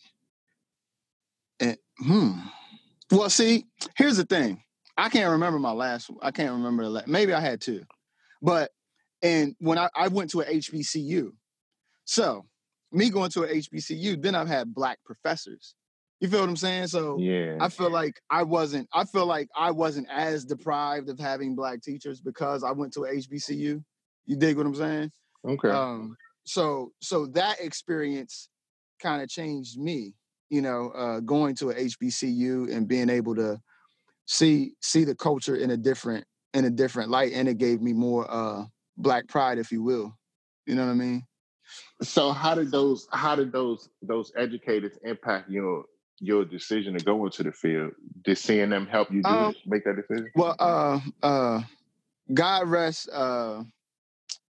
And 1.60 1.78
hmm. 2.00 2.39
Well, 3.12 3.30
see, 3.30 3.66
here's 3.96 4.18
the 4.18 4.25
thing. 4.25 4.63
I 4.98 5.10
can't 5.10 5.31
remember 5.31 5.60
my 5.60 5.72
last. 5.72 6.10
I 6.22 6.31
can't 6.31 6.51
remember 6.51 6.84
the 6.84 6.90
last. 6.90 7.07
Maybe 7.07 7.34
I 7.34 7.40
had 7.40 7.62
two, 7.62 7.84
but 8.42 8.72
and 9.22 9.56
when 9.60 9.78
I, 9.78 9.90
I 9.95 10.07
went 10.10 10.30
to 10.31 10.42
an 10.42 10.54
HBCU, 10.54 11.31
so 12.06 12.45
me 12.92 13.10
going 13.10 13.31
to 13.31 13.44
an 13.44 13.50
HBCU, 13.50 14.22
then 14.22 14.36
I've 14.36 14.48
had 14.48 14.74
black 14.74 15.00
professors. 15.06 15.75
You 16.19 16.30
feel 16.30 16.42
what 16.42 16.50
I'm 16.50 16.56
saying? 16.56 16.88
So 16.88 17.18
yeah, 17.19 17.57
I 17.60 17.69
feel 17.69 17.90
like 17.90 18.22
I 18.30 18.44
wasn't. 18.44 18.88
I 18.94 19.04
feel 19.04 19.25
like 19.25 19.50
I 19.57 19.72
wasn't 19.72 20.07
as 20.10 20.45
deprived 20.45 21.10
of 21.10 21.19
having 21.19 21.56
black 21.56 21.81
teachers 21.81 22.22
because 22.22 22.63
I 22.63 22.72
went 22.72 22.94
to 22.94 23.04
an 23.04 23.18
HBCU. 23.18 23.84
You 24.25 24.36
dig 24.38 24.57
what 24.57 24.66
I'm 24.66 24.75
saying? 24.75 25.12
Okay. 25.46 25.69
Um, 25.69 26.16
so 26.46 26.92
so 27.01 27.25
that 27.28 27.60
experience 27.60 28.50
kind 29.01 29.22
of 29.22 29.28
changed 29.28 29.78
me. 29.78 30.13
You 30.50 30.62
know, 30.62 30.92
uh, 30.92 31.19
going 31.19 31.56
to 31.56 31.72
an 31.72 31.78
HBCU 31.78 32.72
and 32.72 32.88
being 32.88 33.10
able 33.10 33.36
to 33.36 33.60
see 34.25 34.74
see 34.81 35.04
the 35.04 35.16
culture 35.16 35.56
in 35.56 35.72
a 35.72 35.78
different 35.78 36.25
in 36.54 36.66
a 36.66 36.70
different 36.70 37.10
light 37.10 37.34
and 37.34 37.48
it 37.48 37.58
gave 37.58 37.81
me 37.81 37.94
more 37.94 38.30
uh 38.30 38.64
black 38.98 39.28
pride 39.28 39.58
if 39.58 39.72
you 39.72 39.81
will. 39.84 40.18
You 40.66 40.75
know 40.75 40.86
what 40.86 40.92
i 40.92 40.96
mean? 40.96 41.24
So 42.02 42.31
how 42.31 42.56
did 42.56 42.72
those 42.72 43.08
how 43.12 43.36
did 43.36 43.52
those 43.52 43.90
those 44.02 44.31
educators 44.38 44.98
impact 45.04 45.50
your 45.50 45.86
your 46.20 46.46
decision 46.46 46.98
to 46.98 47.04
go 47.04 47.25
into 47.25 47.44
the 47.44 47.52
field? 47.52 47.92
Did 48.24 48.38
seeing 48.38 48.70
them 48.70 48.88
help 48.88 49.12
you 49.12 49.24
do 49.24 49.30
um, 49.30 49.56
make 49.66 49.84
that 49.86 49.96
decision? 49.96 50.30
well 50.36 50.56
uh 50.60 51.00
uh 51.22 51.62
god 52.34 52.68
rest 52.68 53.10
uh 53.12 53.64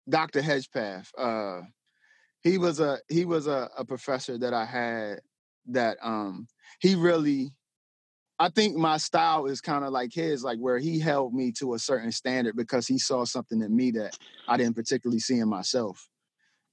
dr 0.08 0.40
hedgepath 0.40 1.08
uh 1.16 1.60
he 2.42 2.58
was 2.58 2.80
a 2.80 2.98
he 3.08 3.24
was 3.24 3.46
a, 3.46 3.70
a 3.76 3.84
professor 3.84 4.36
that 4.38 4.52
i 4.52 4.64
had 4.64 5.20
that 5.66 5.96
um 6.02 6.48
he 6.80 6.94
really 6.94 7.52
I 8.40 8.48
think 8.48 8.74
my 8.74 8.96
style 8.96 9.44
is 9.44 9.60
kind 9.60 9.84
of 9.84 9.92
like 9.92 10.14
his, 10.14 10.42
like 10.42 10.58
where 10.58 10.78
he 10.78 10.98
held 10.98 11.34
me 11.34 11.52
to 11.58 11.74
a 11.74 11.78
certain 11.78 12.10
standard 12.10 12.56
because 12.56 12.86
he 12.86 12.98
saw 12.98 13.26
something 13.26 13.60
in 13.60 13.76
me 13.76 13.90
that 13.92 14.16
I 14.48 14.56
didn't 14.56 14.76
particularly 14.76 15.20
see 15.20 15.38
in 15.38 15.48
myself. 15.48 16.08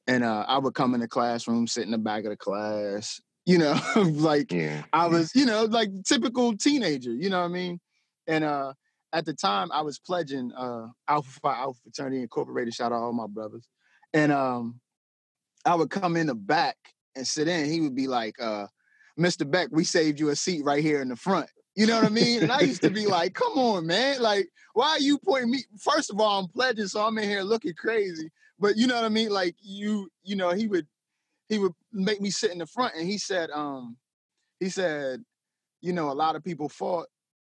And 0.07 0.23
uh, 0.23 0.45
I 0.47 0.59
would 0.59 0.75
come 0.75 0.93
in 0.93 1.01
the 1.01 1.09
classroom, 1.09 1.67
sit 1.67 1.83
in 1.83 1.91
the 1.91 1.97
back 1.97 2.23
of 2.23 2.29
the 2.29 2.37
class, 2.37 3.19
you 3.45 3.57
know, 3.57 3.77
like 3.97 4.53
yeah. 4.53 4.83
I 4.93 5.07
was, 5.07 5.35
you 5.35 5.45
know, 5.45 5.65
like 5.65 5.89
typical 6.05 6.55
teenager, 6.55 7.11
you 7.11 7.29
know 7.29 7.39
what 7.39 7.49
I 7.49 7.53
mean? 7.53 7.81
And 8.27 8.45
uh, 8.45 8.71
at 9.11 9.25
the 9.25 9.33
time, 9.33 9.69
I 9.73 9.81
was 9.81 9.99
pledging 9.99 10.53
uh, 10.53 10.87
Alpha 11.09 11.39
Phi 11.41 11.53
Alpha 11.53 11.79
Fraternity 11.83 12.21
Incorporated. 12.21 12.75
Shout 12.75 12.93
out 12.93 13.01
all 13.03 13.11
my 13.11 13.27
brothers. 13.27 13.67
And 14.13 14.31
um, 14.31 14.79
I 15.65 15.75
would 15.75 15.89
come 15.89 16.15
in 16.15 16.27
the 16.27 16.35
back 16.35 16.77
and 17.13 17.27
sit 17.27 17.49
in. 17.49 17.69
He 17.69 17.81
would 17.81 17.95
be 17.95 18.07
like, 18.07 18.35
uh, 18.41 18.67
Mr. 19.19 19.49
Beck, 19.49 19.67
we 19.71 19.83
saved 19.83 20.17
you 20.17 20.29
a 20.29 20.35
seat 20.35 20.63
right 20.63 20.81
here 20.81 21.01
in 21.01 21.09
the 21.09 21.15
front. 21.17 21.49
You 21.77 21.85
know 21.85 21.95
what 21.95 22.05
I 22.05 22.09
mean? 22.09 22.41
And 22.41 22.51
I 22.51 22.61
used 22.61 22.81
to 22.81 22.89
be 22.89 23.05
like, 23.07 23.35
come 23.35 23.53
on, 23.53 23.85
man. 23.85 24.19
Like, 24.19 24.49
why 24.73 24.89
are 24.89 24.99
you 24.99 25.19
pointing 25.19 25.51
me? 25.51 25.59
First 25.79 26.11
of 26.11 26.19
all, 26.19 26.39
I'm 26.39 26.47
pledging, 26.47 26.87
so 26.87 27.05
I'm 27.05 27.17
in 27.19 27.29
here 27.29 27.43
looking 27.43 27.75
crazy. 27.75 28.31
But 28.59 28.77
you 28.77 28.87
know 28.87 28.95
what 28.95 29.05
I 29.05 29.09
mean? 29.09 29.29
Like 29.29 29.55
you, 29.61 30.09
you 30.23 30.35
know, 30.35 30.49
he 30.49 30.67
would 30.67 30.87
he 31.49 31.59
would 31.59 31.73
make 31.93 32.19
me 32.19 32.31
sit 32.31 32.51
in 32.51 32.57
the 32.57 32.65
front 32.65 32.95
and 32.95 33.07
he 33.07 33.19
said, 33.19 33.51
um, 33.51 33.95
he 34.59 34.69
said, 34.69 35.23
you 35.81 35.93
know, 35.93 36.11
a 36.11 36.13
lot 36.13 36.35
of 36.35 36.43
people 36.43 36.67
fought 36.67 37.05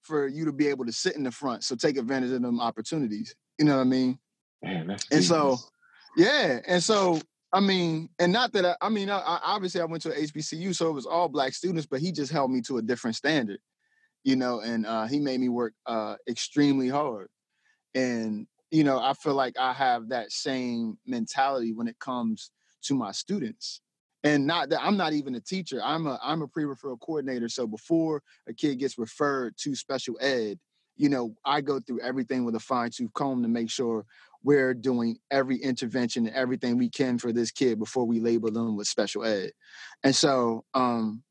for 0.02 0.28
you 0.28 0.44
to 0.46 0.52
be 0.52 0.68
able 0.68 0.86
to 0.86 0.92
sit 0.92 1.16
in 1.16 1.24
the 1.24 1.32
front. 1.32 1.64
So 1.64 1.76
take 1.76 1.98
advantage 1.98 2.32
of 2.32 2.42
them 2.42 2.60
opportunities. 2.60 3.34
You 3.58 3.66
know 3.66 3.76
what 3.76 3.82
I 3.82 3.86
mean? 3.86 4.20
Man, 4.62 4.98
and 5.12 5.24
so, 5.24 5.58
yeah. 6.18 6.60
And 6.68 6.84
so, 6.84 7.22
I 7.54 7.62
mean, 7.62 8.10
and 8.20 8.34
not 8.34 8.52
that 8.52 8.66
I, 8.66 8.76
I 8.82 8.90
mean, 8.90 9.10
I, 9.10 9.20
I, 9.20 9.40
obviously 9.44 9.80
I 9.80 9.86
went 9.86 10.04
to 10.04 10.10
HBCU, 10.10 10.76
so 10.76 10.90
it 10.90 10.94
was 10.94 11.06
all 11.06 11.30
black 11.30 11.54
students, 11.54 11.88
but 11.88 12.02
he 12.02 12.12
just 12.12 12.34
held 12.34 12.52
me 12.52 12.60
to 12.64 12.80
a 12.80 12.82
different 12.82 13.16
standard 13.16 13.60
you 14.24 14.36
know, 14.36 14.60
and 14.60 14.86
uh, 14.86 15.06
he 15.06 15.20
made 15.20 15.40
me 15.40 15.50
work 15.50 15.74
uh, 15.86 16.16
extremely 16.28 16.90
hard. 16.90 17.30
And, 17.96 18.48
you 18.72 18.84
know, 18.84 19.00
I 19.00 19.14
feel 19.14 19.34
like 19.34 19.58
I 19.58 19.74
have 19.74 20.10
that 20.10 20.32
same 20.32 20.98
mentality 21.06 21.74
when 21.74 21.88
it 21.88 22.00
comes 22.00 22.52
to 22.84 22.96
my 22.96 23.12
students. 23.12 23.82
And 24.24 24.46
not 24.46 24.70
that 24.70 24.84
I'm 24.84 24.98
not 24.98 25.14
even 25.14 25.36
a 25.36 25.40
teacher. 25.40 25.80
I'm 25.82 26.06
a 26.06 26.20
I'm 26.22 26.42
a 26.42 26.48
pre-referral 26.48 27.00
coordinator. 27.00 27.48
So 27.48 27.66
before 27.66 28.22
a 28.48 28.54
kid 28.54 28.80
gets 28.80 28.98
referred 28.98 29.56
to 29.60 29.76
special 29.76 30.18
ed, 30.20 30.60
you 30.98 31.08
know, 31.08 31.34
I 31.46 31.62
go 31.62 31.80
through 31.80 32.02
everything 32.02 32.44
with 32.44 32.56
a 32.56 32.60
fine-tooth 32.60 33.14
comb 33.14 33.42
to 33.44 33.48
make 33.48 33.70
sure 33.70 34.06
we're 34.44 34.74
doing 34.74 35.18
every 35.32 35.58
intervention 35.58 36.28
and 36.28 36.36
everything 36.36 36.78
we 36.78 36.90
can 36.90 37.18
for 37.18 37.32
this 37.32 37.52
kid 37.52 37.80
before 37.80 38.06
we 38.06 38.20
label 38.20 38.52
them 38.52 38.76
with 38.76 38.88
special 38.88 39.24
ed. 39.24 39.52
And 40.04 40.14
so 40.16 40.66
um, 40.74 41.24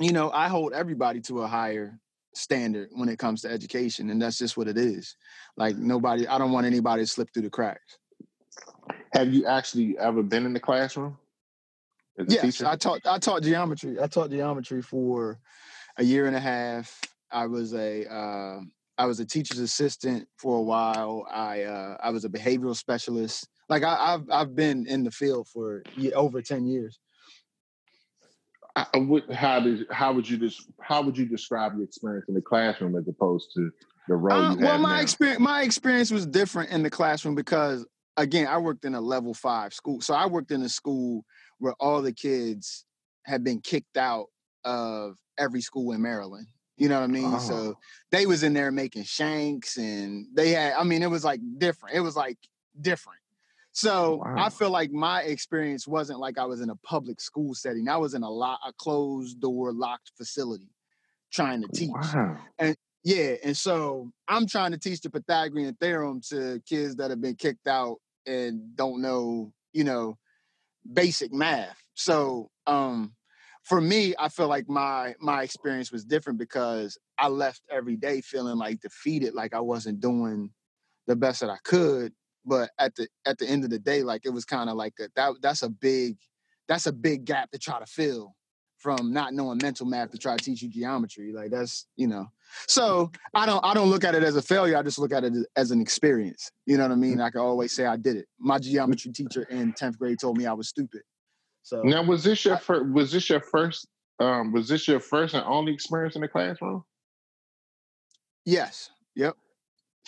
you 0.00 0.12
know, 0.12 0.30
I 0.30 0.48
hold 0.48 0.72
everybody 0.72 1.20
to 1.22 1.42
a 1.42 1.46
higher 1.46 1.98
standard 2.34 2.88
when 2.92 3.08
it 3.08 3.18
comes 3.18 3.42
to 3.42 3.50
education, 3.50 4.10
and 4.10 4.20
that's 4.20 4.38
just 4.38 4.56
what 4.56 4.66
it 4.66 4.78
is. 4.78 5.16
Like 5.56 5.76
nobody, 5.76 6.26
I 6.26 6.38
don't 6.38 6.52
want 6.52 6.66
anybody 6.66 7.02
to 7.02 7.06
slip 7.06 7.28
through 7.32 7.42
the 7.42 7.50
cracks. 7.50 7.98
Have 9.12 9.32
you 9.32 9.46
actually 9.46 9.98
ever 9.98 10.22
been 10.22 10.46
in 10.46 10.52
the 10.52 10.60
classroom? 10.60 11.18
yes? 12.28 12.62
I 12.62 12.76
taught. 12.76 13.00
I 13.04 13.18
taught 13.18 13.42
geometry. 13.42 14.00
I 14.00 14.06
taught 14.06 14.30
geometry 14.30 14.82
for 14.82 15.38
a 15.96 16.04
year 16.04 16.26
and 16.26 16.36
a 16.36 16.40
half. 16.40 16.98
I 17.30 17.46
was 17.46 17.74
a 17.74 18.06
uh, 18.06 18.60
I 18.98 19.06
was 19.06 19.20
a 19.20 19.24
teacher's 19.26 19.58
assistant 19.58 20.28
for 20.36 20.58
a 20.58 20.62
while. 20.62 21.26
I 21.30 21.62
uh, 21.62 21.96
I 22.02 22.10
was 22.10 22.24
a 22.24 22.28
behavioral 22.28 22.76
specialist 22.76 23.48
Like 23.68 23.82
I, 23.82 24.12
have 24.12 24.24
I've 24.30 24.54
been 24.54 24.86
in 24.86 25.04
the 25.04 25.10
field 25.10 25.48
for 25.48 25.82
over 26.14 26.42
ten 26.42 26.66
years. 26.66 26.98
I, 28.76 28.98
would, 28.98 29.30
how 29.32 29.60
did 29.60 29.86
how 29.90 30.12
would 30.12 30.28
you 30.28 30.36
just 30.36 30.70
how 30.80 31.02
would 31.02 31.16
you 31.16 31.26
describe 31.26 31.74
your 31.74 31.84
experience 31.84 32.26
in 32.28 32.34
the 32.34 32.40
classroom 32.42 32.96
as 32.96 33.08
opposed 33.08 33.52
to 33.54 33.70
the 34.08 34.14
role 34.14 34.32
uh, 34.32 34.56
well 34.56 34.78
my 34.78 34.96
now? 34.96 35.02
experience 35.02 35.40
my 35.40 35.62
experience 35.62 36.10
was 36.10 36.26
different 36.26 36.70
in 36.70 36.82
the 36.82 36.90
classroom 36.90 37.34
because 37.34 37.86
again 38.16 38.46
i 38.46 38.58
worked 38.58 38.84
in 38.84 38.94
a 38.94 39.00
level 39.00 39.34
five 39.34 39.72
school 39.72 40.00
so 40.00 40.14
i 40.14 40.26
worked 40.26 40.50
in 40.50 40.62
a 40.62 40.68
school 40.68 41.24
where 41.58 41.74
all 41.80 42.02
the 42.02 42.12
kids 42.12 42.84
had 43.24 43.44
been 43.44 43.60
kicked 43.60 43.96
out 43.96 44.26
of 44.64 45.16
every 45.38 45.60
school 45.60 45.92
in 45.92 46.02
maryland 46.02 46.46
you 46.76 46.88
know 46.88 46.98
what 46.98 47.04
i 47.04 47.12
mean 47.12 47.34
oh. 47.34 47.38
so 47.38 47.74
they 48.10 48.26
was 48.26 48.42
in 48.42 48.52
there 48.52 48.70
making 48.70 49.04
shanks 49.04 49.76
and 49.76 50.26
they 50.34 50.50
had 50.50 50.74
i 50.74 50.82
mean 50.82 51.02
it 51.02 51.10
was 51.10 51.24
like 51.24 51.40
different 51.58 51.94
it 51.94 52.00
was 52.00 52.16
like 52.16 52.38
different 52.80 53.20
so 53.72 54.16
wow. 54.16 54.34
I 54.36 54.50
feel 54.50 54.70
like 54.70 54.90
my 54.90 55.22
experience 55.22 55.86
wasn't 55.86 56.18
like 56.18 56.38
I 56.38 56.44
was 56.44 56.60
in 56.60 56.70
a 56.70 56.76
public 56.76 57.20
school 57.20 57.54
setting. 57.54 57.88
I 57.88 57.96
was 57.96 58.14
in 58.14 58.22
a 58.22 58.30
lot 58.30 58.58
a 58.66 58.72
closed 58.72 59.40
door, 59.40 59.72
locked 59.72 60.12
facility 60.16 60.70
trying 61.32 61.62
to 61.62 61.68
teach. 61.68 61.90
Wow. 61.90 62.36
And 62.58 62.76
yeah, 63.04 63.34
and 63.44 63.56
so 63.56 64.10
I'm 64.28 64.46
trying 64.46 64.72
to 64.72 64.78
teach 64.78 65.00
the 65.00 65.10
Pythagorean 65.10 65.74
theorem 65.80 66.20
to 66.28 66.60
kids 66.68 66.96
that 66.96 67.10
have 67.10 67.20
been 67.20 67.36
kicked 67.36 67.66
out 67.66 67.98
and 68.26 68.76
don't 68.76 69.00
know, 69.00 69.52
you 69.72 69.84
know, 69.84 70.18
basic 70.92 71.32
math. 71.32 71.80
So 71.94 72.50
um 72.66 73.14
for 73.62 73.80
me, 73.80 74.14
I 74.18 74.30
feel 74.30 74.48
like 74.48 74.68
my 74.68 75.14
my 75.20 75.42
experience 75.42 75.92
was 75.92 76.04
different 76.04 76.38
because 76.38 76.98
I 77.18 77.28
left 77.28 77.62
every 77.70 77.96
day 77.96 78.20
feeling 78.20 78.56
like 78.56 78.80
defeated, 78.80 79.34
like 79.34 79.54
I 79.54 79.60
wasn't 79.60 80.00
doing 80.00 80.50
the 81.06 81.14
best 81.14 81.40
that 81.40 81.50
I 81.50 81.58
could 81.62 82.12
but 82.44 82.70
at 82.78 82.94
the 82.94 83.08
at 83.26 83.38
the 83.38 83.46
end 83.46 83.64
of 83.64 83.70
the 83.70 83.78
day 83.78 84.02
like 84.02 84.22
it 84.24 84.30
was 84.30 84.44
kind 84.44 84.70
of 84.70 84.76
like 84.76 84.94
a, 85.00 85.08
that 85.16 85.32
that's 85.42 85.62
a 85.62 85.68
big 85.68 86.16
that's 86.68 86.86
a 86.86 86.92
big 86.92 87.24
gap 87.24 87.50
to 87.50 87.58
try 87.58 87.78
to 87.78 87.86
fill 87.86 88.34
from 88.78 89.12
not 89.12 89.34
knowing 89.34 89.58
mental 89.60 89.86
math 89.86 90.10
to 90.10 90.18
try 90.18 90.36
to 90.36 90.42
teach 90.42 90.62
you 90.62 90.68
geometry 90.68 91.32
like 91.32 91.50
that's 91.50 91.86
you 91.96 92.06
know. 92.06 92.26
So 92.66 93.10
i 93.34 93.46
don't 93.46 93.64
i 93.64 93.74
don't 93.74 93.90
look 93.90 94.04
at 94.04 94.14
it 94.14 94.22
as 94.22 94.36
a 94.36 94.42
failure 94.42 94.76
i 94.76 94.82
just 94.82 94.98
look 94.98 95.12
at 95.12 95.22
it 95.22 95.32
as 95.56 95.70
an 95.70 95.80
experience 95.80 96.50
you 96.66 96.76
know 96.76 96.84
what 96.84 96.92
i 96.92 96.96
mean? 96.96 97.20
I 97.20 97.30
can 97.30 97.40
always 97.40 97.72
say 97.72 97.86
i 97.86 97.96
did 97.96 98.16
it. 98.16 98.26
My 98.38 98.58
geometry 98.58 99.12
teacher 99.12 99.42
in 99.44 99.72
10th 99.74 99.98
grade 99.98 100.18
told 100.18 100.38
me 100.38 100.46
i 100.46 100.52
was 100.52 100.68
stupid 100.68 101.02
so 101.62 101.82
now 101.82 102.02
was 102.02 102.24
this 102.24 102.44
your 102.44 102.56
first 102.56 102.86
was 102.90 103.12
this 103.12 103.28
your 103.28 103.40
first 103.40 103.86
um 104.18 104.52
was 104.52 104.68
this 104.68 104.88
your 104.88 105.00
first 105.00 105.34
and 105.34 105.44
only 105.44 105.72
experience 105.72 106.16
in 106.16 106.22
the 106.22 106.28
classroom? 106.28 106.82
Yes 108.44 108.90
yep 109.14 109.36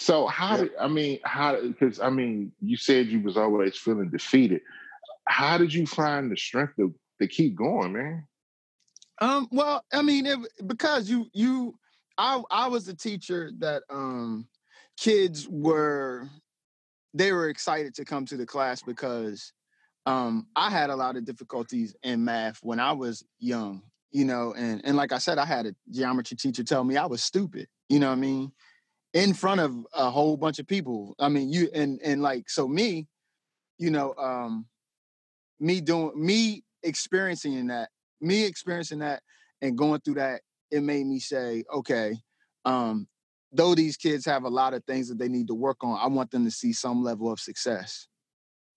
so 0.02 0.26
how 0.26 0.56
did 0.56 0.70
I 0.80 0.88
mean 0.88 1.20
how 1.22 1.60
because 1.60 2.00
I 2.00 2.10
mean 2.10 2.52
you 2.60 2.76
said 2.76 3.06
you 3.06 3.20
was 3.20 3.36
always 3.36 3.76
feeling 3.76 4.10
defeated. 4.10 4.60
How 5.28 5.56
did 5.56 5.72
you 5.72 5.86
find 5.86 6.30
the 6.30 6.36
strength 6.36 6.74
to, 6.76 6.92
to 7.20 7.28
keep 7.28 7.54
going, 7.54 7.92
man? 7.92 8.26
Um, 9.20 9.46
well, 9.52 9.84
I 9.92 10.02
mean, 10.02 10.26
it, 10.26 10.38
because 10.66 11.08
you 11.08 11.26
you 11.32 11.78
I 12.18 12.42
I 12.50 12.66
was 12.66 12.88
a 12.88 12.94
teacher 12.94 13.52
that 13.58 13.84
um 13.90 14.48
kids 14.98 15.48
were 15.48 16.28
they 17.14 17.32
were 17.32 17.48
excited 17.48 17.94
to 17.94 18.04
come 18.04 18.26
to 18.26 18.36
the 18.36 18.46
class 18.46 18.82
because 18.82 19.52
um 20.06 20.48
I 20.56 20.70
had 20.70 20.90
a 20.90 20.96
lot 20.96 21.16
of 21.16 21.24
difficulties 21.24 21.94
in 22.02 22.24
math 22.24 22.58
when 22.62 22.80
I 22.80 22.90
was 22.92 23.24
young, 23.38 23.82
you 24.10 24.24
know, 24.24 24.52
and 24.56 24.80
and 24.84 24.96
like 24.96 25.12
I 25.12 25.18
said, 25.18 25.38
I 25.38 25.44
had 25.44 25.66
a 25.66 25.74
geometry 25.92 26.36
teacher 26.36 26.64
tell 26.64 26.82
me 26.82 26.96
I 26.96 27.06
was 27.06 27.22
stupid, 27.22 27.68
you 27.88 28.00
know 28.00 28.08
what 28.08 28.18
I 28.18 28.20
mean? 28.20 28.52
In 29.14 29.34
front 29.34 29.60
of 29.60 29.74
a 29.94 30.10
whole 30.10 30.36
bunch 30.36 30.58
of 30.58 30.66
people. 30.66 31.14
I 31.18 31.28
mean, 31.28 31.52
you 31.52 31.68
and 31.74 32.00
and 32.02 32.22
like 32.22 32.48
so 32.48 32.66
me, 32.66 33.06
you 33.78 33.90
know, 33.90 34.14
um, 34.14 34.66
me 35.60 35.80
doing 35.80 36.12
me 36.14 36.64
experiencing 36.82 37.66
that, 37.68 37.90
me 38.20 38.44
experiencing 38.44 39.00
that 39.00 39.22
and 39.60 39.76
going 39.76 40.00
through 40.00 40.14
that, 40.14 40.40
it 40.70 40.82
made 40.82 41.06
me 41.06 41.18
say, 41.18 41.64
okay, 41.72 42.16
um, 42.64 43.06
though 43.52 43.74
these 43.74 43.96
kids 43.96 44.24
have 44.24 44.44
a 44.44 44.48
lot 44.48 44.74
of 44.74 44.84
things 44.84 45.08
that 45.08 45.18
they 45.18 45.28
need 45.28 45.48
to 45.48 45.54
work 45.54 45.78
on, 45.82 45.98
I 46.00 46.08
want 46.08 46.30
them 46.30 46.44
to 46.44 46.50
see 46.50 46.72
some 46.72 47.02
level 47.02 47.30
of 47.30 47.38
success. 47.38 48.08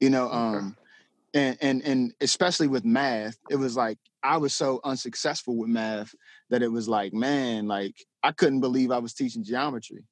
You 0.01 0.09
know, 0.09 0.29
um, 0.29 0.75
and 1.33 1.57
and 1.61 1.81
and 1.83 2.13
especially 2.19 2.67
with 2.67 2.83
math, 2.83 3.37
it 3.49 3.55
was 3.55 3.77
like 3.77 3.97
I 4.21 4.37
was 4.37 4.53
so 4.53 4.81
unsuccessful 4.83 5.55
with 5.55 5.69
math 5.69 6.13
that 6.49 6.61
it 6.61 6.71
was 6.71 6.89
like, 6.89 7.13
man, 7.13 7.67
like 7.67 7.95
I 8.21 8.33
couldn't 8.33 8.59
believe 8.59 8.91
I 8.91 8.97
was 8.97 9.13
teaching 9.13 9.43
geometry. 9.43 10.03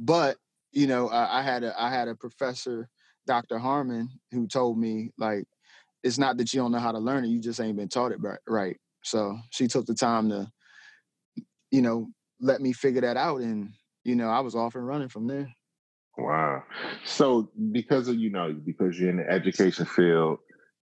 But 0.00 0.38
you 0.72 0.86
know, 0.86 1.08
I, 1.08 1.40
I 1.40 1.42
had 1.42 1.62
a 1.62 1.80
I 1.80 1.90
had 1.90 2.08
a 2.08 2.14
professor, 2.14 2.88
Dr. 3.26 3.58
Harmon, 3.58 4.08
who 4.32 4.46
told 4.46 4.78
me 4.78 5.10
like, 5.18 5.44
it's 6.02 6.18
not 6.18 6.38
that 6.38 6.52
you 6.52 6.60
don't 6.60 6.72
know 6.72 6.78
how 6.78 6.92
to 6.92 6.98
learn 6.98 7.24
it, 7.24 7.28
you 7.28 7.40
just 7.40 7.60
ain't 7.60 7.76
been 7.76 7.88
taught 7.88 8.12
it 8.12 8.20
right. 8.48 8.76
So 9.04 9.38
she 9.50 9.66
took 9.66 9.86
the 9.86 9.94
time 9.94 10.30
to, 10.30 10.50
you 11.70 11.82
know, 11.82 12.08
let 12.40 12.60
me 12.60 12.72
figure 12.72 13.02
that 13.02 13.16
out, 13.16 13.40
and 13.42 13.72
you 14.04 14.16
know, 14.16 14.28
I 14.28 14.40
was 14.40 14.54
off 14.54 14.74
and 14.74 14.86
running 14.86 15.08
from 15.08 15.26
there. 15.26 15.52
Wow. 16.16 16.64
So 17.04 17.50
because 17.72 18.08
of 18.08 18.16
you 18.16 18.30
know 18.30 18.52
because 18.52 18.98
you're 18.98 19.10
in 19.10 19.18
the 19.18 19.30
education 19.30 19.84
field 19.84 20.38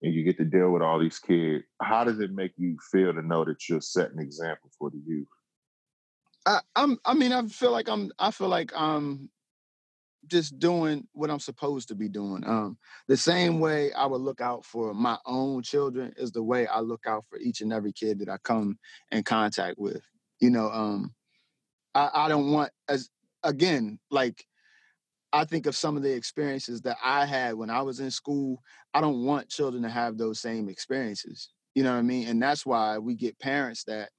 and 0.02 0.14
you 0.14 0.25
get 0.25 0.37
to 0.38 0.44
deal 0.44 0.71
with 0.71 0.82
all 0.82 1.00
these 1.00 1.18
kids, 1.18 1.64
how 1.80 2.04
does 2.04 2.21
it 2.21 2.32
make 2.32 2.52
you 2.56 2.76
feel 2.90 3.12
to 3.12 3.23
know 3.23 3.44
that 3.44 3.68
you're 3.68 3.80
setting 3.80 4.18
an 4.18 4.25
example 4.25 4.71
for 4.78 4.90
the 4.90 5.00
youth? 5.04 5.26
I, 6.46 6.61
I'm. 6.75 6.99
I 7.04 7.14
mean, 7.14 7.32
I 7.32 7.46
feel 7.46 7.72
like 7.72 7.88
I'm. 7.88 8.11
I 8.18 8.30
feel 8.30 8.49
like 8.49 8.72
I'm 8.75 9.30
just 10.26 10.58
doing 10.58 11.06
what 11.12 11.30
I'm 11.30 11.40
supposed 11.40 11.88
to 11.88 11.94
be 11.94 12.08
doing. 12.08 12.44
Um, 12.46 12.78
the 13.08 13.16
same 13.16 13.61
way 13.61 13.92
I 13.92 14.06
would 14.06 14.20
look 14.20 14.40
out 14.40 14.64
for 14.64 14.94
my 14.94 15.18
own 15.26 15.62
children 15.62 16.12
is 16.16 16.32
the 16.32 16.42
way 16.42 16.66
I 16.66 16.80
look 16.80 17.06
out 17.06 17.25
for 17.28 17.38
each 17.38 17.61
and 17.61 17.72
every 17.72 17.92
kid 17.92 18.20
that 18.20 18.28
I 18.28 18.38
come 18.38 18.78
in 19.11 19.25
contact 19.25 19.78
with. 19.78 20.02
You 20.40 20.50
know, 20.50 20.70
um, 20.70 21.14
I, 21.94 22.11
I 22.12 22.28
don't 22.28 22.52
want 22.52 22.70
as 22.88 23.08
again 23.42 23.99
like 24.11 24.44
I 25.32 25.44
think 25.44 25.66
of 25.66 25.76
some 25.76 25.96
of 25.96 26.02
the 26.02 26.12
experiences 26.12 26.82
that 26.82 26.99
I 27.02 27.25
had 27.25 27.54
when 27.54 27.70
I 27.70 27.82
was 27.82 28.00
in 28.00 28.11
school. 28.11 28.62
I 28.94 29.00
don't 29.00 29.25
want 29.25 29.49
children 29.49 29.82
to 29.82 29.88
have 29.88 30.18
those 30.18 30.40
same 30.40 30.68
experiences. 30.68 31.50
You 31.75 31.84
know 31.84 31.92
what 31.92 31.99
I 31.99 32.02
mean? 32.02 32.28
And 32.28 32.42
that's 32.42 32.66
why 32.66 32.99
we 32.99 33.14
get 33.14 33.38
parents 33.38 33.84
that 33.84 34.11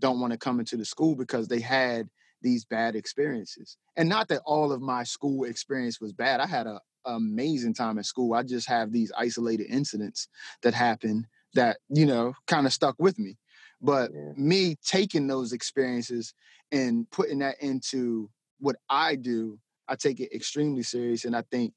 don't 0.00 0.20
want 0.20 0.32
to 0.32 0.38
come 0.38 0.58
into 0.58 0.76
the 0.76 0.84
school 0.84 1.14
because 1.14 1.48
they 1.48 1.60
had 1.60 2.08
these 2.42 2.64
bad 2.64 2.96
experiences. 2.96 3.76
And 3.96 4.08
not 4.08 4.28
that 4.28 4.42
all 4.44 4.72
of 4.72 4.80
my 4.80 5.04
school 5.04 5.44
experience 5.44 6.00
was 6.00 6.12
bad. 6.12 6.40
I 6.40 6.46
had 6.46 6.66
a 6.66 6.80
amazing 7.04 7.74
time 7.74 7.98
at 7.98 8.06
school. 8.06 8.34
I 8.34 8.42
just 8.42 8.68
have 8.68 8.92
these 8.92 9.12
isolated 9.16 9.66
incidents 9.70 10.28
that 10.62 10.74
happen 10.74 11.26
that, 11.54 11.78
you 11.88 12.06
know, 12.06 12.34
kind 12.46 12.66
of 12.66 12.72
stuck 12.72 12.96
with 12.98 13.18
me. 13.18 13.38
But 13.80 14.10
yeah. 14.12 14.32
me 14.36 14.76
taking 14.84 15.26
those 15.26 15.52
experiences 15.52 16.34
and 16.70 17.10
putting 17.10 17.38
that 17.38 17.56
into 17.60 18.30
what 18.58 18.76
I 18.88 19.16
do, 19.16 19.58
I 19.88 19.96
take 19.96 20.20
it 20.20 20.34
extremely 20.34 20.82
serious. 20.82 21.24
And 21.24 21.34
I 21.34 21.42
think 21.50 21.72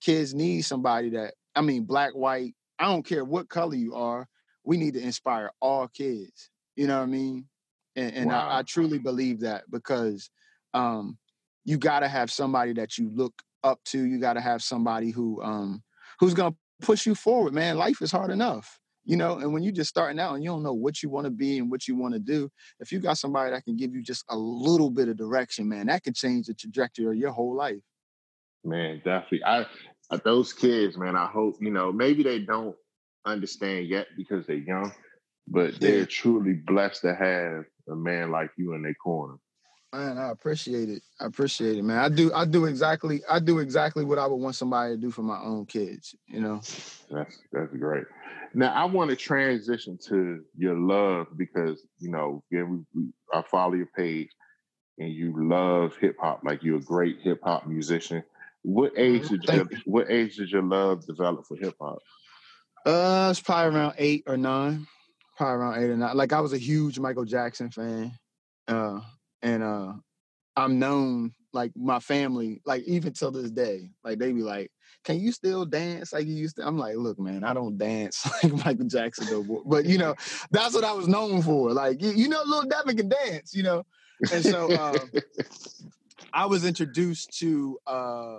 kids 0.00 0.34
need 0.34 0.62
somebody 0.62 1.10
that, 1.10 1.34
I 1.54 1.60
mean, 1.60 1.84
black, 1.84 2.12
white, 2.12 2.54
I 2.78 2.84
don't 2.84 3.04
care 3.04 3.24
what 3.24 3.48
color 3.48 3.74
you 3.74 3.94
are, 3.96 4.28
we 4.64 4.76
need 4.76 4.94
to 4.94 5.00
inspire 5.00 5.50
all 5.60 5.88
kids. 5.88 6.50
You 6.76 6.86
know 6.86 6.98
what 6.98 7.04
I 7.04 7.06
mean? 7.06 7.46
And, 7.98 8.14
and 8.14 8.26
wow. 8.26 8.48
I, 8.48 8.58
I, 8.58 8.62
truly 8.62 8.98
believe 8.98 9.40
that 9.40 9.64
because 9.70 10.30
um, 10.72 11.18
you 11.64 11.76
got 11.76 12.00
to 12.00 12.08
have 12.08 12.30
somebody 12.30 12.72
that 12.74 12.96
you 12.96 13.10
look 13.12 13.34
up 13.64 13.82
to. 13.86 14.02
You 14.02 14.18
got 14.20 14.34
to 14.34 14.40
have 14.40 14.62
somebody 14.62 15.10
who 15.10 15.42
um, 15.42 15.82
who's 16.20 16.34
gonna 16.34 16.54
push 16.80 17.06
you 17.06 17.14
forward. 17.14 17.52
Man, 17.52 17.76
life 17.76 18.00
is 18.00 18.12
hard 18.12 18.30
enough, 18.30 18.78
you 19.04 19.16
know. 19.16 19.38
And 19.38 19.52
when 19.52 19.62
you're 19.62 19.72
just 19.72 19.90
starting 19.90 20.20
out 20.20 20.34
and 20.34 20.44
you 20.44 20.50
don't 20.50 20.62
know 20.62 20.74
what 20.74 21.02
you 21.02 21.08
want 21.08 21.24
to 21.24 21.30
be 21.30 21.58
and 21.58 21.70
what 21.70 21.88
you 21.88 21.96
want 21.96 22.14
to 22.14 22.20
do, 22.20 22.48
if 22.80 22.92
you 22.92 23.00
got 23.00 23.18
somebody 23.18 23.50
that 23.50 23.64
can 23.64 23.76
give 23.76 23.94
you 23.94 24.02
just 24.02 24.24
a 24.30 24.36
little 24.36 24.90
bit 24.90 25.08
of 25.08 25.16
direction, 25.16 25.68
man, 25.68 25.86
that 25.86 26.04
can 26.04 26.14
change 26.14 26.46
the 26.46 26.54
trajectory 26.54 27.06
of 27.06 27.16
your 27.16 27.32
whole 27.32 27.54
life. 27.54 27.82
Man, 28.64 29.02
definitely. 29.04 29.44
I 29.44 29.66
those 30.24 30.52
kids, 30.52 30.96
man. 30.96 31.16
I 31.16 31.26
hope 31.26 31.56
you 31.60 31.70
know. 31.70 31.92
Maybe 31.92 32.22
they 32.22 32.38
don't 32.38 32.76
understand 33.26 33.88
yet 33.88 34.06
because 34.16 34.46
they're 34.46 34.56
young, 34.56 34.92
but 35.46 35.80
they're 35.80 36.06
truly 36.06 36.54
blessed 36.54 37.02
to 37.02 37.14
have 37.14 37.64
a 37.90 37.96
man 37.96 38.30
like 38.30 38.50
you 38.56 38.74
in 38.74 38.82
their 38.82 38.94
corner. 38.94 39.34
Man, 39.92 40.18
I 40.18 40.30
appreciate 40.30 40.90
it. 40.90 41.02
I 41.18 41.24
appreciate 41.24 41.78
it, 41.78 41.82
man. 41.82 41.98
I 41.98 42.10
do. 42.10 42.30
I 42.34 42.44
do 42.44 42.66
exactly. 42.66 43.22
I 43.28 43.38
do 43.38 43.58
exactly 43.58 44.04
what 44.04 44.18
I 44.18 44.26
would 44.26 44.36
want 44.36 44.54
somebody 44.54 44.94
to 44.94 45.00
do 45.00 45.10
for 45.10 45.22
my 45.22 45.40
own 45.40 45.64
kids. 45.64 46.14
You 46.26 46.40
know. 46.40 46.56
That's 47.10 47.38
that's 47.50 47.72
great. 47.72 48.04
Now 48.52 48.72
I 48.74 48.84
want 48.84 49.10
to 49.10 49.16
transition 49.16 49.98
to 50.08 50.44
your 50.56 50.74
love 50.74 51.28
because 51.36 51.82
you 51.98 52.10
know, 52.10 52.42
again, 52.52 52.84
we, 52.94 53.00
we, 53.00 53.08
I 53.32 53.42
follow 53.50 53.74
your 53.74 53.88
page, 53.96 54.28
and 54.98 55.10
you 55.10 55.32
love 55.48 55.96
hip 55.96 56.16
hop. 56.20 56.40
Like 56.44 56.62
you're 56.62 56.76
a 56.76 56.82
great 56.82 57.20
hip 57.22 57.40
hop 57.42 57.66
musician. 57.66 58.22
What 58.62 58.92
age 58.94 59.22
mm-hmm. 59.22 59.36
did 59.36 59.44
your, 59.44 59.68
you. 59.70 59.78
What 59.86 60.10
age 60.10 60.36
did 60.36 60.50
your 60.50 60.62
love 60.62 61.06
develop 61.06 61.46
for 61.46 61.56
hip 61.56 61.76
hop? 61.80 62.00
Uh, 62.84 63.28
it's 63.30 63.40
probably 63.40 63.74
around 63.74 63.94
eight 63.96 64.24
or 64.26 64.36
nine 64.36 64.86
probably 65.38 65.54
around 65.54 65.82
eight 65.82 65.90
or 65.90 65.96
nine. 65.96 66.16
Like 66.16 66.32
I 66.32 66.40
was 66.40 66.52
a 66.52 66.58
huge 66.58 66.98
Michael 66.98 67.24
Jackson 67.24 67.70
fan, 67.70 68.12
uh, 68.66 69.00
and 69.40 69.62
uh, 69.62 69.92
I'm 70.56 70.78
known 70.78 71.32
like 71.52 71.72
my 71.76 72.00
family, 72.00 72.60
like 72.66 72.82
even 72.82 73.12
till 73.12 73.30
this 73.30 73.50
day, 73.50 73.90
like 74.04 74.18
they 74.18 74.32
be 74.32 74.42
like, 74.42 74.70
"Can 75.04 75.20
you 75.20 75.32
still 75.32 75.64
dance 75.64 76.12
like 76.12 76.26
you 76.26 76.34
used 76.34 76.56
to?" 76.56 76.66
I'm 76.66 76.76
like, 76.76 76.96
"Look, 76.96 77.18
man, 77.18 77.44
I 77.44 77.54
don't 77.54 77.78
dance 77.78 78.28
like 78.42 78.52
Michael 78.64 78.88
Jackson, 78.88 79.26
though, 79.30 79.62
but 79.64 79.86
you 79.86 79.96
know, 79.96 80.14
that's 80.50 80.74
what 80.74 80.84
I 80.84 80.92
was 80.92 81.08
known 81.08 81.40
for. 81.40 81.72
Like, 81.72 82.02
you, 82.02 82.10
you 82.10 82.28
know, 82.28 82.42
Little 82.44 82.68
Devin 82.68 82.96
can 82.96 83.08
dance, 83.08 83.54
you 83.54 83.62
know." 83.62 83.86
And 84.32 84.44
so 84.44 84.72
uh, 84.72 84.98
I 86.32 86.46
was 86.46 86.64
introduced 86.64 87.38
to 87.38 87.78
uh, 87.86 88.38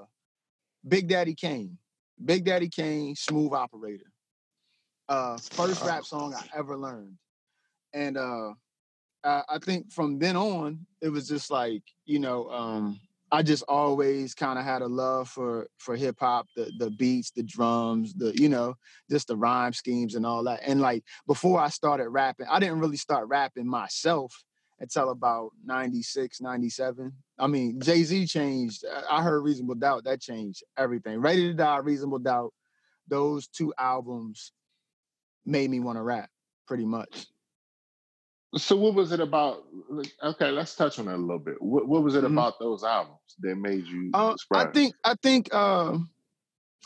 Big 0.88 1.08
Daddy 1.08 1.34
Kane. 1.34 1.78
Big 2.24 2.44
Daddy 2.44 2.68
Kane, 2.68 3.16
Smooth 3.16 3.54
Operator. 3.54 4.09
Uh, 5.10 5.38
first 5.38 5.84
rap 5.84 6.06
song 6.06 6.36
I 6.36 6.44
ever 6.56 6.78
learned, 6.78 7.18
and 7.94 8.16
uh, 8.16 8.52
uh, 9.24 9.42
I 9.50 9.58
think 9.58 9.92
from 9.92 10.20
then 10.20 10.36
on, 10.36 10.86
it 11.02 11.10
was 11.10 11.28
just 11.28 11.50
like 11.50 11.82
you 12.06 12.20
know, 12.20 12.48
um, 12.52 13.00
I 13.32 13.42
just 13.42 13.64
always 13.68 14.36
kind 14.36 14.60
of 14.60 14.66
had 14.66 14.84
a 14.84 14.88
love 14.88 15.28
for 15.28 15.68
for 15.80 15.96
hip 15.96 16.18
hop, 16.20 16.46
the 16.56 16.72
the 16.78 16.92
beats, 16.92 17.32
the 17.32 17.42
drums, 17.42 18.14
the 18.14 18.40
you 18.40 18.50
know, 18.50 18.76
just 19.10 19.30
the 19.30 19.36
rhyme 19.36 19.74
schemes 19.74 20.14
and 20.14 20.28
all 20.28 20.44
that. 20.44 20.60
And 20.64 20.80
like 20.80 21.04
before 21.26 21.60
I 21.60 21.70
started 21.70 22.10
rapping, 22.10 22.46
I 22.48 22.60
didn't 22.60 22.80
really 22.80 22.98
start 22.98 23.28
rapping 23.30 23.68
myself 23.68 24.44
until 24.80 25.10
about 25.10 25.50
96, 25.66 26.40
97. 26.40 27.12
I 27.40 27.48
mean, 27.48 27.82
Jay 27.82 28.04
Z 28.04 28.28
changed. 28.28 28.86
I 29.10 29.24
heard 29.24 29.42
Reasonable 29.42 29.74
Doubt, 29.74 30.04
that 30.04 30.22
changed 30.22 30.64
everything. 30.78 31.20
Ready 31.20 31.48
to 31.48 31.54
Die, 31.56 31.78
Reasonable 31.78 32.20
Doubt, 32.20 32.54
those 33.08 33.48
two 33.48 33.74
albums 33.80 34.52
made 35.46 35.70
me 35.70 35.80
want 35.80 35.98
to 35.98 36.02
rap 36.02 36.30
pretty 36.68 36.86
much. 36.86 37.28
So 38.56 38.76
what 38.76 38.96
was 38.96 39.12
it 39.12 39.20
about? 39.20 39.64
Okay, 40.24 40.50
let's 40.50 40.76
touch 40.76 40.98
on 40.98 41.06
that 41.06 41.16
a 41.16 41.18
little 41.18 41.40
bit. 41.40 41.62
What, 41.62 41.88
what 41.88 42.04
was 42.04 42.16
it 42.16 42.24
mm-hmm. 42.24 42.38
about 42.38 42.58
those 42.60 42.84
albums 42.84 43.20
that 43.42 43.56
made 43.56 43.86
you? 43.86 44.10
Uh, 44.14 44.34
I 44.52 44.66
think 44.66 44.96
I 45.04 45.14
think 45.22 45.50
uh, 45.52 45.98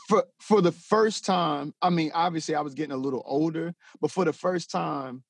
for 0.08 0.24
for 0.40 0.60
the 0.60 0.72
first 0.72 1.24
time, 1.24 1.72
I 1.80 1.88
mean, 1.88 2.10
obviously 2.14 2.54
I 2.54 2.60
was 2.60 2.74
getting 2.74 2.92
a 2.92 2.98
little 2.98 3.22
older, 3.24 3.74
but 4.00 4.10
for 4.10 4.26
the 4.26 4.32
first 4.32 4.70
time, 4.70 5.24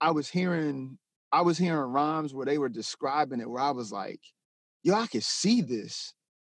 I 0.00 0.10
was 0.10 0.28
hearing 0.28 0.98
I 1.32 1.40
was 1.40 1.56
hearing 1.56 1.90
rhymes 1.90 2.34
where 2.34 2.46
they 2.46 2.58
were 2.58 2.68
describing 2.68 3.40
it, 3.40 3.48
where 3.48 3.62
I 3.62 3.70
was 3.70 3.90
like, 3.90 4.20
"Yo, 4.82 4.94
I 4.94 5.06
can 5.06 5.22
see 5.22 5.62
this. 5.62 6.12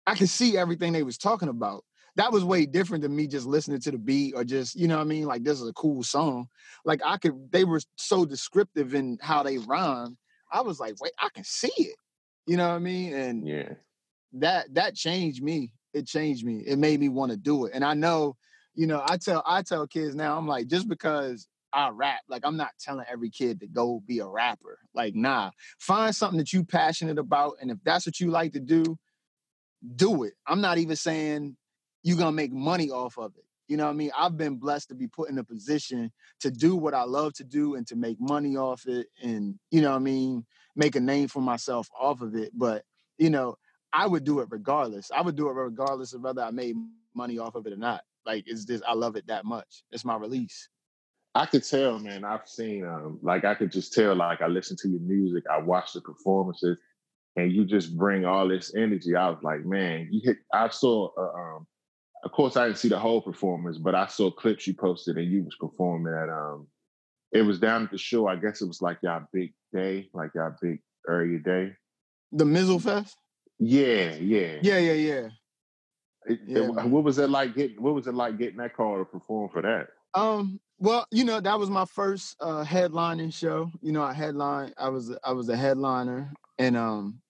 I 0.06 0.16
can 0.16 0.28
see 0.28 0.58
everything 0.58 0.92
they 0.92 1.04
was 1.04 1.18
talking 1.18 1.50
about." 1.50 1.86
That 2.15 2.32
was 2.32 2.44
way 2.44 2.65
different 2.65 3.03
than 3.03 3.15
me 3.15 3.27
just 3.27 3.46
listening 3.46 3.80
to 3.82 3.91
the 3.91 3.98
beat 3.98 4.34
or 4.36 4.44
just 4.44 4.75
you 4.75 4.88
know 4.88 4.98
what 4.98 5.03
I 5.03 5.08
mean? 5.08 5.25
Like 5.25 5.44
this 5.44 5.62
is 5.62 5.68
a 5.68 5.74
cool 5.74 6.03
song. 6.03 6.48
Like 6.86 7.01
I 7.06 7.18
could 7.18 7.51
they 7.51 7.63
were 7.63 7.82
so 7.96 8.25
descriptive 8.25 8.94
in 8.94 9.18
how 9.22 9.44
they 9.44 9.58
rhyme 9.58 10.18
I 10.51 10.62
was 10.62 10.80
like 10.80 11.00
wait 11.01 11.13
I 11.20 11.30
can 11.34 11.44
see 11.44 11.72
it. 11.77 11.96
You 12.46 12.58
know 12.58 12.68
what 12.68 12.75
I 12.75 12.80
mean? 12.80 13.13
And 13.13 13.48
yeah. 13.48 13.70
that 14.34 14.74
that 14.74 14.96
changed 14.96 15.41
me. 15.41 15.74
It 15.94 16.08
changed 16.08 16.46
me. 16.46 16.63
It 16.65 16.80
made 16.80 17.00
me 17.00 17.10
want 17.10 17.32
to 17.32 17.38
do 17.38 17.65
it. 17.65 17.72
And 17.74 17.86
I 17.86 17.94
know 17.94 18.36
you 18.75 18.88
know 18.88 19.03
I 19.06 19.18
tell 19.18 19.44
I 19.46 19.62
tell 19.62 19.88
kids 19.88 20.15
now 20.15 20.38
I'm 20.38 20.48
like 20.48 20.68
just 20.68 20.88
because 20.88 21.48
I 21.74 21.89
rap 21.89 22.20
like 22.27 22.41
I'm 22.46 22.58
not 22.58 22.72
telling 22.80 23.06
every 23.10 23.30
kid 23.30 23.62
to 23.62 23.68
go 23.68 24.03
be 24.06 24.20
a 24.20 24.27
rapper. 24.27 24.80
Like 24.94 25.15
nah. 25.15 25.51
Find 25.80 26.13
something 26.13 26.39
that 26.39 26.51
you 26.51 26.65
passionate 26.65 27.18
about 27.18 27.56
and 27.62 27.72
if 27.72 27.77
that's 27.86 28.06
what 28.06 28.20
you 28.20 28.32
like 28.32 28.51
to 28.53 28.60
do 28.60 28.98
do 29.96 30.24
it. 30.24 30.34
I'm 30.46 30.62
not 30.62 30.77
even 30.77 30.96
saying 30.96 31.56
you're 32.03 32.17
gonna 32.17 32.31
make 32.31 32.51
money 32.51 32.89
off 32.89 33.17
of 33.17 33.36
it. 33.38 33.46
You 33.67 33.77
know 33.77 33.86
what 33.86 33.91
I 33.91 33.96
mean? 33.96 34.12
I've 34.17 34.38
been 34.38 34.55
blessed 34.55 34.89
to 34.89 34.96
be 34.96 35.08
put 35.08 35.29
in 35.29 35.38
a 35.38 35.43
position 35.43 36.12
to 36.41 36.51
do 36.51 36.75
what 36.75 36.93
I 36.93 37.03
love 37.03 37.34
to 37.36 37.43
do 37.46 37.75
and 37.75 37.88
to 37.88 37.96
make 37.96 38.20
money 38.20 38.58
off 38.58 38.86
it 38.86 39.08
and, 39.24 39.58
you 39.70 39.81
know 39.81 39.91
what 39.91 39.96
I 39.96 40.00
mean, 40.00 40.46
make 40.75 40.98
a 40.98 41.00
name 41.00 41.29
for 41.29 41.41
myself 41.41 41.89
off 41.98 42.20
of 42.20 42.36
it. 42.36 42.51
But, 42.53 42.84
you 43.17 43.29
know, 43.29 43.55
I 43.93 44.08
would 44.08 44.25
do 44.25 44.41
it 44.41 44.48
regardless. 44.50 45.10
I 45.12 45.22
would 45.22 45.38
do 45.38 45.48
it 45.48 45.53
regardless 45.53 46.13
of 46.13 46.22
whether 46.22 46.41
I 46.41 46.51
made 46.51 46.75
money 47.15 47.38
off 47.38 47.55
of 47.55 47.65
it 47.65 47.74
or 47.74 47.77
not. 47.77 48.01
Like 48.25 48.43
it's 48.46 48.65
just 48.65 48.84
I 48.86 48.93
love 48.93 49.15
it 49.15 49.27
that 49.27 49.46
much. 49.46 49.84
It's 49.91 50.05
my 50.05 50.17
release. 50.17 50.70
I 51.34 51.46
could 51.46 51.63
tell, 51.63 51.98
man. 51.98 52.25
I've 52.25 52.48
seen 52.48 52.86
um 52.86 53.20
like 53.22 53.46
I 53.46 53.55
could 53.55 53.72
just 53.72 53.94
tell, 53.94 54.16
like 54.16 54.42
I 54.42 54.48
listen 54.48 54.77
to 54.81 54.90
your 54.90 55.00
music, 55.00 55.46
I 55.50 55.59
watch 55.59 55.94
the 55.94 56.01
performances, 56.01 56.77
and 57.35 57.51
you 57.51 57.66
just 57.66 57.98
bring 57.98 58.25
all 58.25 58.48
this 58.48 58.75
energy. 58.75 59.16
I 59.16 59.29
was 59.29 59.40
like, 59.44 59.66
man, 59.66 60.09
you 60.11 60.22
hit 60.24 60.37
I 60.53 60.70
saw 60.70 61.09
uh, 61.18 61.40
um 61.40 61.68
of 62.24 62.31
course 62.31 62.57
I 62.57 62.68
didn't 62.68 62.77
see 62.77 62.90
the 62.90 63.00
whole 63.00 63.22
performance, 63.22 63.77
but 63.77 63.96
I 63.96 64.07
saw 64.07 64.31
clips 64.31 64.68
you 64.68 64.74
posted 64.74 65.18
and 65.18 65.31
you 65.31 65.44
was 65.44 65.55
performing 65.60 66.14
at 66.14 66.29
um 66.29 66.68
it 67.31 67.44
was 67.44 67.60
down 67.60 67.84
at 67.84 67.92
the 67.92 67.98
show. 67.98 68.27
I 68.27 68.36
guess 68.36 68.62
it 68.62 68.68
was 68.68 68.81
like 68.81 69.00
y'all 69.01 69.24
big 69.31 69.53
day, 69.74 70.10
like 70.14 70.31
y'all 70.36 70.55
big 70.62 70.79
area 71.10 71.40
day. 71.40 71.74
The 72.34 72.46
Mizzle 72.46 72.79
Fest? 72.79 73.18
Yeah, 73.60 74.16
yeah. 74.16 74.57
Yeah, 74.62 74.77
yeah, 74.77 74.94
yeah. 74.94 75.29
It, 76.25 76.40
yeah 76.46 76.60
it, 76.60 76.88
what 76.90 77.03
was 77.03 77.18
it 77.18 77.29
like 77.29 77.55
getting 77.55 77.81
what 77.81 77.94
was 77.94 78.07
it 78.07 78.14
like 78.14 78.38
getting 78.38 78.57
that 78.57 78.75
call 78.75 78.98
to 78.98 79.05
perform 79.05 79.50
for 79.50 79.62
that? 79.62 79.88
Um 80.14 80.60
well, 80.77 81.05
you 81.12 81.24
know, 81.24 81.40
that 81.40 81.60
was 81.60 81.70
my 81.70 81.86
first 81.86 82.36
uh 82.40 82.64
headlining 82.64 83.34
show. 83.34 83.72
You 83.81 83.92
know, 83.92 84.03
I 84.03 84.14
headline 84.14 84.74
I 84.77 84.90
was 84.90 85.16
I 85.24 85.31
was 85.31 85.50
a 85.50 85.55
headliner 85.55 86.31
and 86.60 86.77
um 86.77 87.22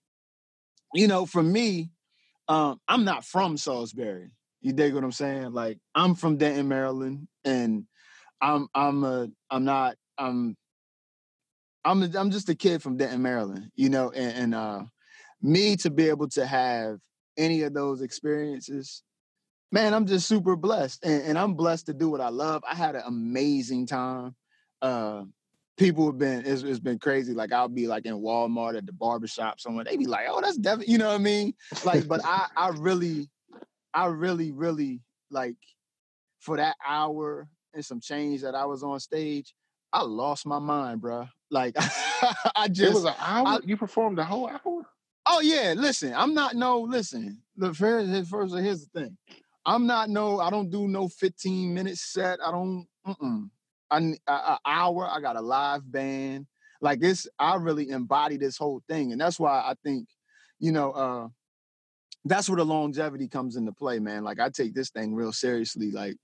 you 0.93 1.07
know, 1.07 1.25
for 1.25 1.41
me, 1.41 1.91
um, 2.47 2.79
I'm 2.87 3.05
not 3.05 3.23
from 3.25 3.57
Salisbury. 3.57 4.29
You 4.61 4.73
dig 4.73 4.93
what 4.93 5.03
I'm 5.03 5.11
saying? 5.11 5.53
Like 5.53 5.79
I'm 5.95 6.15
from 6.15 6.37
Denton, 6.37 6.67
Maryland, 6.67 7.27
and 7.43 7.85
I'm 8.41 8.67
I'm 8.75 9.03
a 9.03 9.27
I'm 9.49 9.65
not 9.65 9.95
I'm 10.17 10.55
I'm 11.83 12.03
a, 12.03 12.09
I'm 12.15 12.31
just 12.31 12.49
a 12.49 12.55
kid 12.55 12.81
from 12.81 12.97
Denton, 12.97 13.21
Maryland. 13.21 13.71
You 13.75 13.89
know, 13.89 14.11
and, 14.11 14.37
and 14.37 14.55
uh, 14.55 14.83
me 15.41 15.75
to 15.77 15.89
be 15.89 16.09
able 16.09 16.29
to 16.29 16.45
have 16.45 16.99
any 17.37 17.63
of 17.63 17.73
those 17.73 18.01
experiences, 18.01 19.01
man, 19.71 19.93
I'm 19.93 20.05
just 20.05 20.27
super 20.27 20.55
blessed, 20.55 21.03
and, 21.03 21.23
and 21.23 21.39
I'm 21.39 21.55
blessed 21.55 21.87
to 21.87 21.93
do 21.93 22.09
what 22.09 22.21
I 22.21 22.29
love. 22.29 22.63
I 22.69 22.75
had 22.75 22.95
an 22.95 23.03
amazing 23.05 23.87
time. 23.87 24.35
Uh, 24.79 25.23
people 25.77 26.05
have 26.05 26.19
been 26.19 26.45
it's, 26.45 26.61
it's 26.61 26.79
been 26.79 26.99
crazy. 26.99 27.33
Like 27.33 27.51
I'll 27.51 27.67
be 27.67 27.87
like 27.87 28.05
in 28.05 28.21
Walmart 28.21 28.77
at 28.77 28.85
the 28.85 28.93
barbershop 28.93 29.59
somewhere. 29.59 29.85
They 29.85 29.97
be 29.97 30.05
like, 30.05 30.27
"Oh, 30.29 30.39
that's 30.39 30.57
definitely," 30.57 30.91
you 30.91 30.99
know 30.99 31.07
what 31.07 31.15
I 31.15 31.23
mean? 31.23 31.53
Like, 31.83 32.07
but 32.07 32.21
I 32.23 32.47
I 32.55 32.69
really 32.69 33.27
I 33.93 34.05
really, 34.05 34.51
really 34.51 35.01
like 35.29 35.57
for 36.39 36.57
that 36.57 36.75
hour 36.87 37.47
and 37.73 37.85
some 37.85 37.99
change 37.99 38.41
that 38.41 38.55
I 38.55 38.65
was 38.65 38.83
on 38.83 38.99
stage, 38.99 39.53
I 39.93 40.03
lost 40.03 40.45
my 40.45 40.59
mind, 40.59 41.01
bro. 41.01 41.27
Like 41.49 41.75
I 42.55 42.67
just 42.67 42.91
it 42.91 42.93
was 42.93 43.05
an 43.05 43.15
hour. 43.19 43.47
I, 43.47 43.59
you 43.63 43.77
performed 43.77 44.17
the 44.17 44.23
whole 44.23 44.47
hour. 44.47 44.85
Oh 45.25 45.41
yeah, 45.41 45.73
listen, 45.77 46.13
I'm 46.13 46.33
not 46.33 46.55
no 46.55 46.81
listen. 46.81 47.41
The 47.57 47.73
first, 47.73 48.29
first 48.29 48.55
here's 48.55 48.87
the 48.87 49.01
thing. 49.01 49.17
I'm 49.65 49.85
not 49.85 50.09
no. 50.09 50.39
I 50.39 50.49
don't 50.49 50.71
do 50.71 50.87
no 50.87 51.07
15 51.07 51.73
minute 51.73 51.97
set. 51.97 52.39
I 52.43 52.51
don't. 52.51 52.87
Mm-mm. 53.05 53.49
I 53.91 53.97
an 53.97 54.17
hour. 54.65 55.07
I 55.07 55.19
got 55.21 55.35
a 55.35 55.41
live 55.41 55.89
band. 55.89 56.47
Like 56.81 56.99
this, 56.99 57.27
I 57.37 57.55
really 57.55 57.89
embody 57.89 58.37
this 58.37 58.57
whole 58.57 58.81
thing, 58.89 59.11
and 59.11 59.21
that's 59.21 59.39
why 59.39 59.59
I 59.59 59.75
think, 59.83 60.07
you 60.57 60.71
know, 60.71 60.91
uh, 60.91 61.27
that's 62.25 62.49
where 62.49 62.57
the 62.57 62.65
longevity 62.65 63.27
comes 63.27 63.55
into 63.55 63.71
play, 63.71 63.99
man. 63.99 64.23
Like 64.23 64.39
I 64.39 64.49
take 64.49 64.73
this 64.73 64.89
thing 64.89 65.15
real 65.15 65.31
seriously. 65.31 65.91
Like 65.91 66.17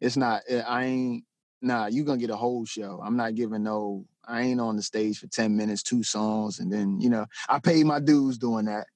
it's 0.00 0.16
not, 0.16 0.42
eh, 0.48 0.62
I 0.66 0.84
ain't, 0.84 1.24
nah, 1.62 1.86
you 1.86 2.04
gonna 2.04 2.18
get 2.18 2.30
a 2.30 2.36
whole 2.36 2.64
show. 2.64 3.00
I'm 3.04 3.16
not 3.16 3.34
giving 3.34 3.62
no, 3.62 4.04
I 4.26 4.42
ain't 4.42 4.60
on 4.60 4.76
the 4.76 4.82
stage 4.82 5.18
for 5.18 5.26
10 5.28 5.56
minutes, 5.56 5.82
two 5.82 6.02
songs, 6.02 6.58
and 6.58 6.72
then, 6.72 7.00
you 7.00 7.10
know, 7.10 7.26
I 7.48 7.58
paid 7.58 7.86
my 7.86 8.00
dues 8.00 8.38
doing 8.38 8.66
that. 8.66 8.86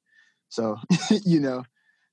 So, 0.49 0.77
you 1.25 1.41
know. 1.41 1.65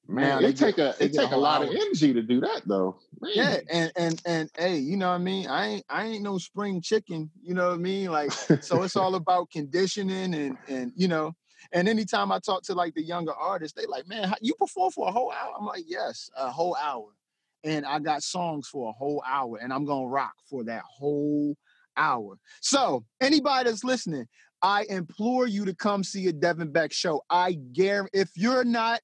Man, 0.08 0.44
it 0.44 0.56
take 0.56 0.78
a 0.78 0.94
it 1.00 1.14
take 1.14 1.32
a, 1.32 1.36
a 1.36 1.38
lot 1.38 1.62
hour. 1.62 1.68
of 1.68 1.76
energy 1.76 2.14
to 2.14 2.22
do 2.22 2.40
that 2.42 2.62
though. 2.68 3.00
Man. 3.22 3.32
Yeah, 3.34 3.58
and 3.72 3.92
and 3.96 4.22
and 4.28 4.50
hey, 4.56 4.78
you 4.78 4.98
know 4.98 5.08
what 5.10 5.16
I 5.16 5.18
mean? 5.18 5.48
I 5.48 5.66
ain't 5.66 5.86
I 5.90 6.06
ain't 6.06 6.22
no 6.22 6.38
spring 6.38 6.80
chicken, 6.80 7.32
you 7.42 7.56
know 7.56 7.70
what 7.70 7.74
I 7.74 7.78
mean? 7.78 8.12
Like 8.12 8.32
so 8.32 8.84
it's 8.84 8.96
all 8.96 9.16
about 9.16 9.50
conditioning 9.50 10.36
and 10.36 10.58
and 10.68 10.92
you 10.96 11.08
know, 11.08 11.36
and 11.72 11.88
anytime 11.90 12.32
I 12.32 12.40
talk 12.40 12.64
to 12.64 12.74
like 12.74 12.94
the 12.94 13.04
younger 13.04 13.34
artists, 13.34 13.80
they 13.80 13.86
like, 13.88 14.08
man, 14.08 14.30
how, 14.30 14.36
you 14.42 14.54
perform 14.56 14.92
for 14.92 15.08
a 15.08 15.12
whole 15.12 15.32
hour? 15.32 15.54
I'm 15.58 15.66
like, 15.66 15.84
yes, 15.88 16.30
a 16.38 16.50
whole 16.50 16.76
hour. 16.76 17.08
And 17.64 17.86
I 17.86 18.00
got 18.00 18.24
songs 18.24 18.68
for 18.68 18.90
a 18.90 18.94
whole 18.94 19.24
hour, 19.26 19.58
and 19.58 19.74
I'm 19.74 19.86
gonna 19.86 20.08
rock 20.08 20.36
for 20.50 20.64
that 20.66 20.84
whole 20.84 21.58
hour. 21.98 22.38
So 22.62 23.06
anybody 23.22 23.70
that's 23.70 23.84
listening, 23.84 24.28
I 24.62 24.86
implore 24.90 25.48
you 25.48 25.66
to 25.66 25.74
come 25.74 26.04
see 26.04 26.28
a 26.28 26.34
Devin 26.34 26.72
Beck 26.72 26.94
show. 26.94 27.22
I 27.30 27.54
guarantee 27.74 28.20
if 28.20 28.30
you're 28.36 28.64
not 28.64 29.02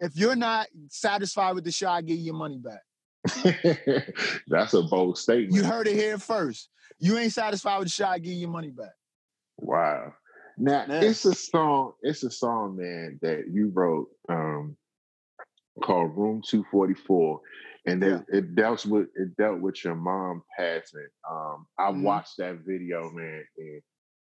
if 0.00 0.16
you're 0.16 0.36
not 0.36 0.68
satisfied 0.88 1.54
with 1.54 1.64
the 1.64 1.72
show, 1.72 1.88
I 1.88 2.00
give 2.00 2.16
you 2.16 2.24
your 2.24 2.34
money 2.34 2.58
back. 2.58 2.80
That's 4.48 4.72
a 4.74 4.82
bold 4.82 5.18
statement. 5.18 5.54
You 5.54 5.64
heard 5.64 5.86
it 5.86 5.94
here 5.94 6.18
first. 6.18 6.70
You 6.98 7.18
ain't 7.18 7.32
satisfied 7.32 7.78
with 7.78 7.88
the 7.88 7.92
show, 7.92 8.06
I 8.06 8.18
give 8.18 8.32
you 8.32 8.40
your 8.40 8.50
money 8.50 8.70
back. 8.70 8.92
Wow. 9.58 10.14
Now 10.60 10.84
man. 10.86 11.02
it's 11.02 11.24
a 11.24 11.34
song. 11.34 11.92
It's 12.02 12.22
a 12.22 12.30
song, 12.30 12.76
man, 12.76 13.18
that 13.22 13.44
you 13.50 13.70
wrote 13.72 14.08
um, 14.28 14.76
called 15.82 16.14
"Room 16.14 16.42
244," 16.46 17.40
and 17.86 18.02
yeah. 18.02 18.08
it, 18.08 18.24
it, 18.28 18.54
dealt 18.54 18.84
with 18.84 19.06
it 19.14 19.34
dealt 19.38 19.60
with 19.60 19.82
your 19.82 19.94
mom 19.94 20.42
passing. 20.58 21.08
Um, 21.28 21.66
I 21.78 21.84
mm-hmm. 21.84 22.02
watched 22.02 22.36
that 22.38 22.58
video, 22.66 23.10
man, 23.10 23.42
and 23.56 23.82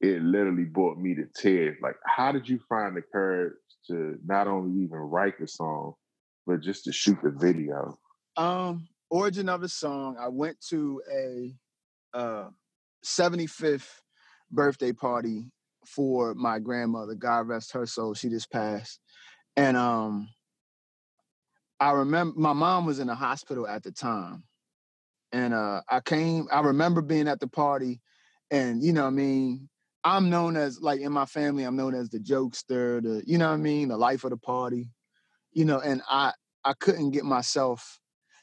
it 0.02 0.22
literally 0.22 0.66
brought 0.66 1.00
me 1.00 1.16
to 1.16 1.26
tears. 1.36 1.78
Like, 1.82 1.96
how 2.06 2.32
did 2.32 2.48
you 2.48 2.60
find 2.70 2.96
the 2.96 3.02
courage 3.12 3.54
to 3.88 4.20
not 4.24 4.48
only 4.48 4.84
even 4.84 5.00
write 5.00 5.40
the 5.40 5.48
song, 5.48 5.94
but 6.46 6.62
just 6.62 6.84
to 6.84 6.92
shoot 6.92 7.18
the 7.24 7.32
video? 7.32 7.98
Um, 8.38 8.88
origin 9.10 9.50
of 9.50 9.62
the 9.62 9.70
song, 9.70 10.16
I 10.20 10.28
went 10.28 10.62
to 10.70 11.02
a 11.12 11.56
uh 12.14 12.50
75th 13.04 13.90
birthday 14.52 14.92
party 14.92 15.46
for 15.90 16.34
my 16.36 16.60
grandmother. 16.60 17.16
God 17.16 17.48
rest 17.48 17.72
her 17.74 17.86
soul. 17.86 18.14
She 18.14 18.30
just 18.30 18.52
passed. 18.52 19.00
And 19.56 19.76
um 19.76 20.30
I 21.80 21.92
remember 21.92 22.40
my 22.40 22.54
mom 22.54 22.86
was 22.86 23.00
in 23.00 23.08
the 23.08 23.16
hospital 23.16 23.68
at 23.68 23.84
the 23.84 23.92
time. 23.92 24.44
And 25.32 25.54
uh 25.54 25.82
I 25.90 26.00
came, 26.02 26.48
I 26.52 26.62
remember 26.62 27.02
being 27.02 27.28
at 27.28 27.40
the 27.40 27.48
party 27.48 28.02
and 28.52 28.84
you 28.84 28.94
know 28.94 29.08
I 29.08 29.12
mean, 29.12 29.70
I'm 30.04 30.30
known 30.30 30.56
as 30.56 30.80
like 30.82 31.02
in 31.02 31.12
my 31.12 31.26
family, 31.26 31.64
I'm 31.64 31.76
known 31.76 31.96
as 31.96 32.10
the 32.10 32.20
jokester, 32.20 33.02
the 33.02 33.24
you 33.26 33.38
know 33.38 33.48
what 33.48 33.56
I 33.56 33.58
mean, 33.58 33.90
the 33.90 33.98
life 33.98 34.24
of 34.24 34.32
the 34.32 34.38
party. 34.38 34.90
You 35.52 35.66
know, 35.66 35.80
and 35.80 36.02
I 36.10 36.34
I 36.64 36.74
couldn't 36.74 37.12
get 37.12 37.26
myself 37.26 38.00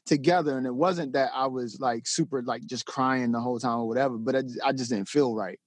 together 0.06 0.56
and 0.56 0.66
it 0.66 0.74
wasn't 0.74 1.12
that 1.12 1.30
I 1.34 1.48
was 1.48 1.78
like 1.80 2.06
super 2.06 2.40
like 2.42 2.64
just 2.64 2.86
crying 2.86 3.32
the 3.32 3.40
whole 3.40 3.58
time 3.58 3.80
or 3.80 3.88
whatever, 3.88 4.16
but 4.16 4.36
I, 4.36 4.42
I 4.64 4.72
just 4.72 4.90
didn't 4.90 5.08
feel 5.08 5.34
right. 5.34 5.58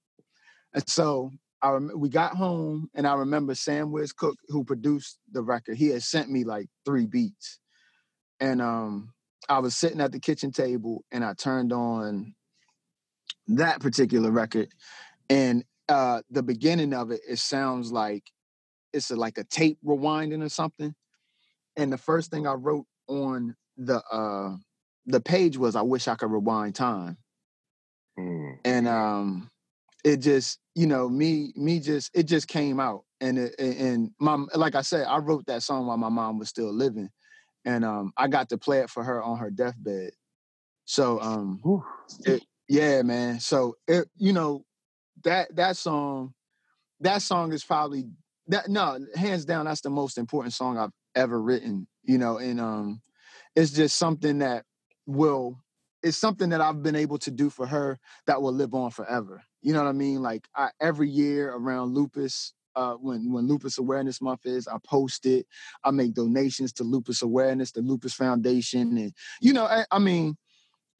And 0.72 0.88
so 0.88 1.30
I 1.62 1.70
rem- 1.70 1.92
we 1.96 2.08
got 2.08 2.36
home 2.36 2.88
and 2.94 3.06
I 3.06 3.14
remember 3.14 3.54
Sam 3.54 3.92
Wiz 3.92 4.12
Cook 4.12 4.36
who 4.48 4.64
produced 4.64 5.18
the 5.30 5.42
record. 5.42 5.76
He 5.76 5.88
had 5.88 6.02
sent 6.02 6.30
me 6.30 6.44
like 6.44 6.68
three 6.84 7.06
beats. 7.06 7.58
And 8.38 8.62
um 8.62 9.12
I 9.48 9.58
was 9.58 9.76
sitting 9.76 10.00
at 10.00 10.12
the 10.12 10.20
kitchen 10.20 10.52
table 10.52 11.04
and 11.10 11.24
I 11.24 11.34
turned 11.34 11.72
on 11.72 12.34
that 13.48 13.80
particular 13.80 14.30
record 14.30 14.68
and 15.28 15.64
uh 15.88 16.22
the 16.30 16.42
beginning 16.42 16.94
of 16.94 17.10
it 17.10 17.20
it 17.28 17.38
sounds 17.38 17.90
like 17.90 18.24
it's 18.92 19.10
a, 19.10 19.16
like 19.16 19.38
a 19.38 19.44
tape 19.44 19.78
rewinding 19.84 20.44
or 20.44 20.48
something 20.48 20.94
and 21.76 21.92
the 21.92 21.98
first 21.98 22.30
thing 22.30 22.46
i 22.46 22.52
wrote 22.52 22.86
on 23.08 23.56
the 23.76 24.02
uh 24.12 24.54
the 25.06 25.20
page 25.20 25.56
was 25.56 25.74
i 25.74 25.82
wish 25.82 26.06
i 26.06 26.14
could 26.14 26.30
rewind 26.30 26.74
time 26.74 27.16
mm. 28.18 28.56
and 28.64 28.86
um 28.86 29.50
it 30.04 30.18
just 30.18 30.58
you 30.74 30.86
know 30.86 31.08
me 31.08 31.52
me 31.56 31.80
just 31.80 32.10
it 32.14 32.24
just 32.24 32.48
came 32.48 32.80
out 32.80 33.04
and 33.20 33.38
it, 33.38 33.54
and 33.58 34.10
mom 34.20 34.48
like 34.54 34.74
i 34.74 34.80
said 34.80 35.06
i 35.06 35.18
wrote 35.18 35.44
that 35.46 35.62
song 35.62 35.86
while 35.86 35.96
my 35.96 36.08
mom 36.08 36.38
was 36.38 36.48
still 36.48 36.72
living 36.72 37.10
and 37.64 37.84
um 37.84 38.12
i 38.16 38.26
got 38.26 38.48
to 38.48 38.56
play 38.56 38.78
it 38.80 38.90
for 38.90 39.02
her 39.02 39.22
on 39.22 39.38
her 39.38 39.50
deathbed 39.50 40.10
so 40.84 41.20
um 41.20 41.60
it, 42.24 42.42
yeah 42.68 43.02
man 43.02 43.38
so 43.38 43.76
it 43.86 44.08
you 44.16 44.32
know 44.32 44.64
that 45.24 45.54
that 45.56 45.76
song, 45.76 46.34
that 47.00 47.22
song 47.22 47.52
is 47.52 47.64
probably 47.64 48.06
that 48.48 48.68
no, 48.68 48.98
hands 49.14 49.44
down, 49.44 49.66
that's 49.66 49.80
the 49.80 49.90
most 49.90 50.18
important 50.18 50.52
song 50.52 50.78
I've 50.78 50.90
ever 51.14 51.40
written. 51.40 51.86
You 52.02 52.18
know, 52.18 52.38
and 52.38 52.60
um, 52.60 53.02
it's 53.54 53.70
just 53.70 53.96
something 53.96 54.38
that 54.38 54.64
will 55.06 55.58
it's 56.02 56.16
something 56.16 56.50
that 56.50 56.60
I've 56.60 56.82
been 56.82 56.96
able 56.96 57.18
to 57.18 57.30
do 57.30 57.50
for 57.50 57.66
her 57.66 57.98
that 58.26 58.40
will 58.40 58.52
live 58.52 58.74
on 58.74 58.90
forever. 58.90 59.42
You 59.62 59.72
know 59.72 59.82
what 59.82 59.88
I 59.88 59.92
mean? 59.92 60.22
Like 60.22 60.48
I, 60.54 60.70
every 60.80 61.08
year 61.08 61.52
around 61.52 61.94
lupus, 61.94 62.54
uh, 62.76 62.94
when 62.94 63.32
when 63.32 63.48
Lupus 63.48 63.78
Awareness 63.78 64.22
Month 64.22 64.46
is, 64.46 64.68
I 64.68 64.76
post 64.84 65.26
it. 65.26 65.46
I 65.84 65.90
make 65.90 66.14
donations 66.14 66.72
to 66.74 66.84
Lupus 66.84 67.20
Awareness, 67.20 67.72
the 67.72 67.82
Lupus 67.82 68.14
Foundation, 68.14 68.96
and 68.96 69.12
you 69.40 69.52
know, 69.52 69.64
I, 69.64 69.84
I 69.90 69.98
mean, 69.98 70.36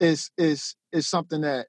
it's 0.00 0.30
it's 0.36 0.76
it's 0.92 1.06
something 1.08 1.42
that 1.42 1.66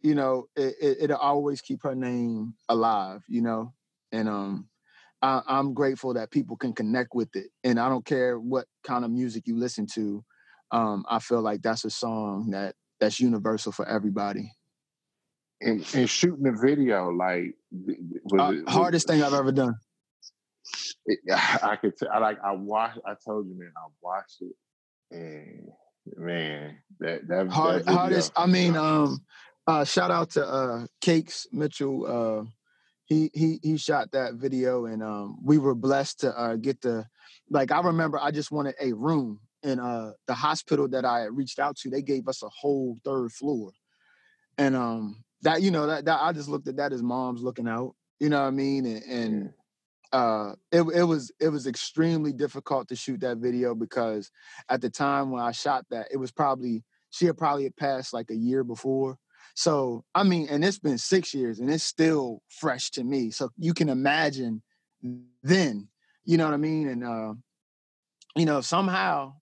you 0.00 0.14
know, 0.14 0.46
it, 0.56 0.74
it, 0.80 0.96
it'll 1.02 1.16
always 1.16 1.60
keep 1.60 1.82
her 1.82 1.94
name 1.94 2.54
alive, 2.68 3.24
you 3.28 3.42
know, 3.42 3.72
and 4.12 4.28
um, 4.28 4.68
I, 5.22 5.42
I'm 5.46 5.74
grateful 5.74 6.14
that 6.14 6.30
people 6.30 6.56
can 6.56 6.72
connect 6.72 7.14
with 7.14 7.34
it, 7.34 7.48
and 7.64 7.80
I 7.80 7.88
don't 7.88 8.04
care 8.04 8.38
what 8.38 8.66
kind 8.84 9.04
of 9.04 9.10
music 9.10 9.46
you 9.46 9.56
listen 9.56 9.86
to. 9.94 10.24
Um, 10.70 11.04
I 11.08 11.20
feel 11.20 11.42
like 11.42 11.62
that's 11.62 11.84
a 11.84 11.90
song 11.90 12.50
that 12.50 12.74
that's 13.00 13.20
universal 13.20 13.72
for 13.72 13.86
everybody. 13.88 14.52
And, 15.60 15.86
and 15.94 16.08
shooting 16.08 16.42
the 16.42 16.52
video, 16.52 17.10
like 17.10 17.54
uh, 18.38 18.52
it, 18.52 18.68
hardest 18.68 19.06
thing 19.06 19.22
I've 19.22 19.32
ever 19.32 19.52
done. 19.52 19.74
It, 21.06 21.18
I 21.34 21.76
could, 21.76 21.96
t- 21.96 22.06
I 22.06 22.18
like, 22.18 22.38
I 22.44 22.52
watched. 22.52 22.98
I 23.06 23.14
told 23.24 23.46
you, 23.48 23.58
man, 23.58 23.72
I 23.76 23.88
watched 24.02 24.42
it, 24.42 24.54
and 25.10 25.68
man, 26.16 26.76
that 27.00 27.26
that, 27.28 27.48
Hard, 27.48 27.86
that 27.86 27.92
hardest. 27.92 28.32
I 28.36 28.46
mean, 28.46 28.76
um, 28.76 29.24
uh, 29.66 29.84
shout 29.84 30.10
out 30.10 30.30
to 30.32 30.46
uh, 30.46 30.86
Cakes 31.00 31.46
Mitchell. 31.52 32.06
Uh, 32.06 32.50
he 33.06 33.30
he 33.32 33.58
he 33.62 33.76
shot 33.76 34.12
that 34.12 34.34
video, 34.34 34.86
and 34.86 35.02
um, 35.02 35.38
we 35.42 35.58
were 35.58 35.74
blessed 35.74 36.20
to 36.20 36.38
uh, 36.38 36.56
get 36.56 36.80
the. 36.82 37.06
Like 37.48 37.70
I 37.70 37.80
remember, 37.80 38.18
I 38.20 38.30
just 38.30 38.50
wanted 38.50 38.74
a 38.80 38.92
room 38.92 39.40
in 39.62 39.78
uh, 39.78 40.12
the 40.26 40.34
hospital 40.34 40.88
that 40.88 41.04
I 41.04 41.24
reached 41.24 41.58
out 41.58 41.76
to. 41.78 41.90
They 41.90 42.02
gave 42.02 42.28
us 42.28 42.42
a 42.42 42.48
whole 42.48 42.98
third 43.04 43.32
floor, 43.32 43.70
and 44.58 44.74
um, 44.74 45.24
that 45.42 45.62
you 45.62 45.70
know 45.70 45.86
that, 45.86 46.04
that 46.04 46.20
I 46.22 46.32
just 46.32 46.48
looked 46.48 46.68
at 46.68 46.76
that 46.76 46.92
as 46.92 47.02
mom's 47.02 47.42
looking 47.42 47.68
out. 47.68 47.94
You 48.20 48.28
know 48.28 48.40
what 48.40 48.48
I 48.48 48.50
mean? 48.50 48.86
And, 48.86 49.02
and 49.04 49.52
uh, 50.12 50.52
it 50.72 50.82
it 50.94 51.04
was 51.04 51.30
it 51.40 51.48
was 51.48 51.66
extremely 51.66 52.32
difficult 52.32 52.88
to 52.88 52.96
shoot 52.96 53.20
that 53.20 53.38
video 53.38 53.74
because 53.74 54.30
at 54.68 54.80
the 54.80 54.90
time 54.90 55.30
when 55.30 55.42
I 55.42 55.52
shot 55.52 55.84
that, 55.90 56.08
it 56.10 56.16
was 56.16 56.32
probably 56.32 56.84
she 57.10 57.26
had 57.26 57.36
probably 57.36 57.68
passed 57.70 58.12
like 58.12 58.30
a 58.30 58.36
year 58.36 58.64
before 58.64 59.18
so, 59.56 60.04
I 60.14 60.22
mean, 60.22 60.48
and 60.50 60.62
it's 60.62 60.78
been 60.78 60.98
six 60.98 61.32
years 61.32 61.60
and 61.60 61.70
it's 61.70 61.82
still 61.82 62.42
fresh 62.48 62.90
to 62.90 63.02
me. 63.02 63.30
So 63.30 63.48
you 63.56 63.72
can 63.72 63.88
imagine 63.88 64.62
then, 65.42 65.88
you 66.26 66.36
know 66.36 66.44
what 66.44 66.52
I 66.52 66.58
mean? 66.58 66.88
And, 66.88 67.02
uh, 67.02 67.32
you 68.36 68.44
know, 68.44 68.60
somehow 68.60 69.32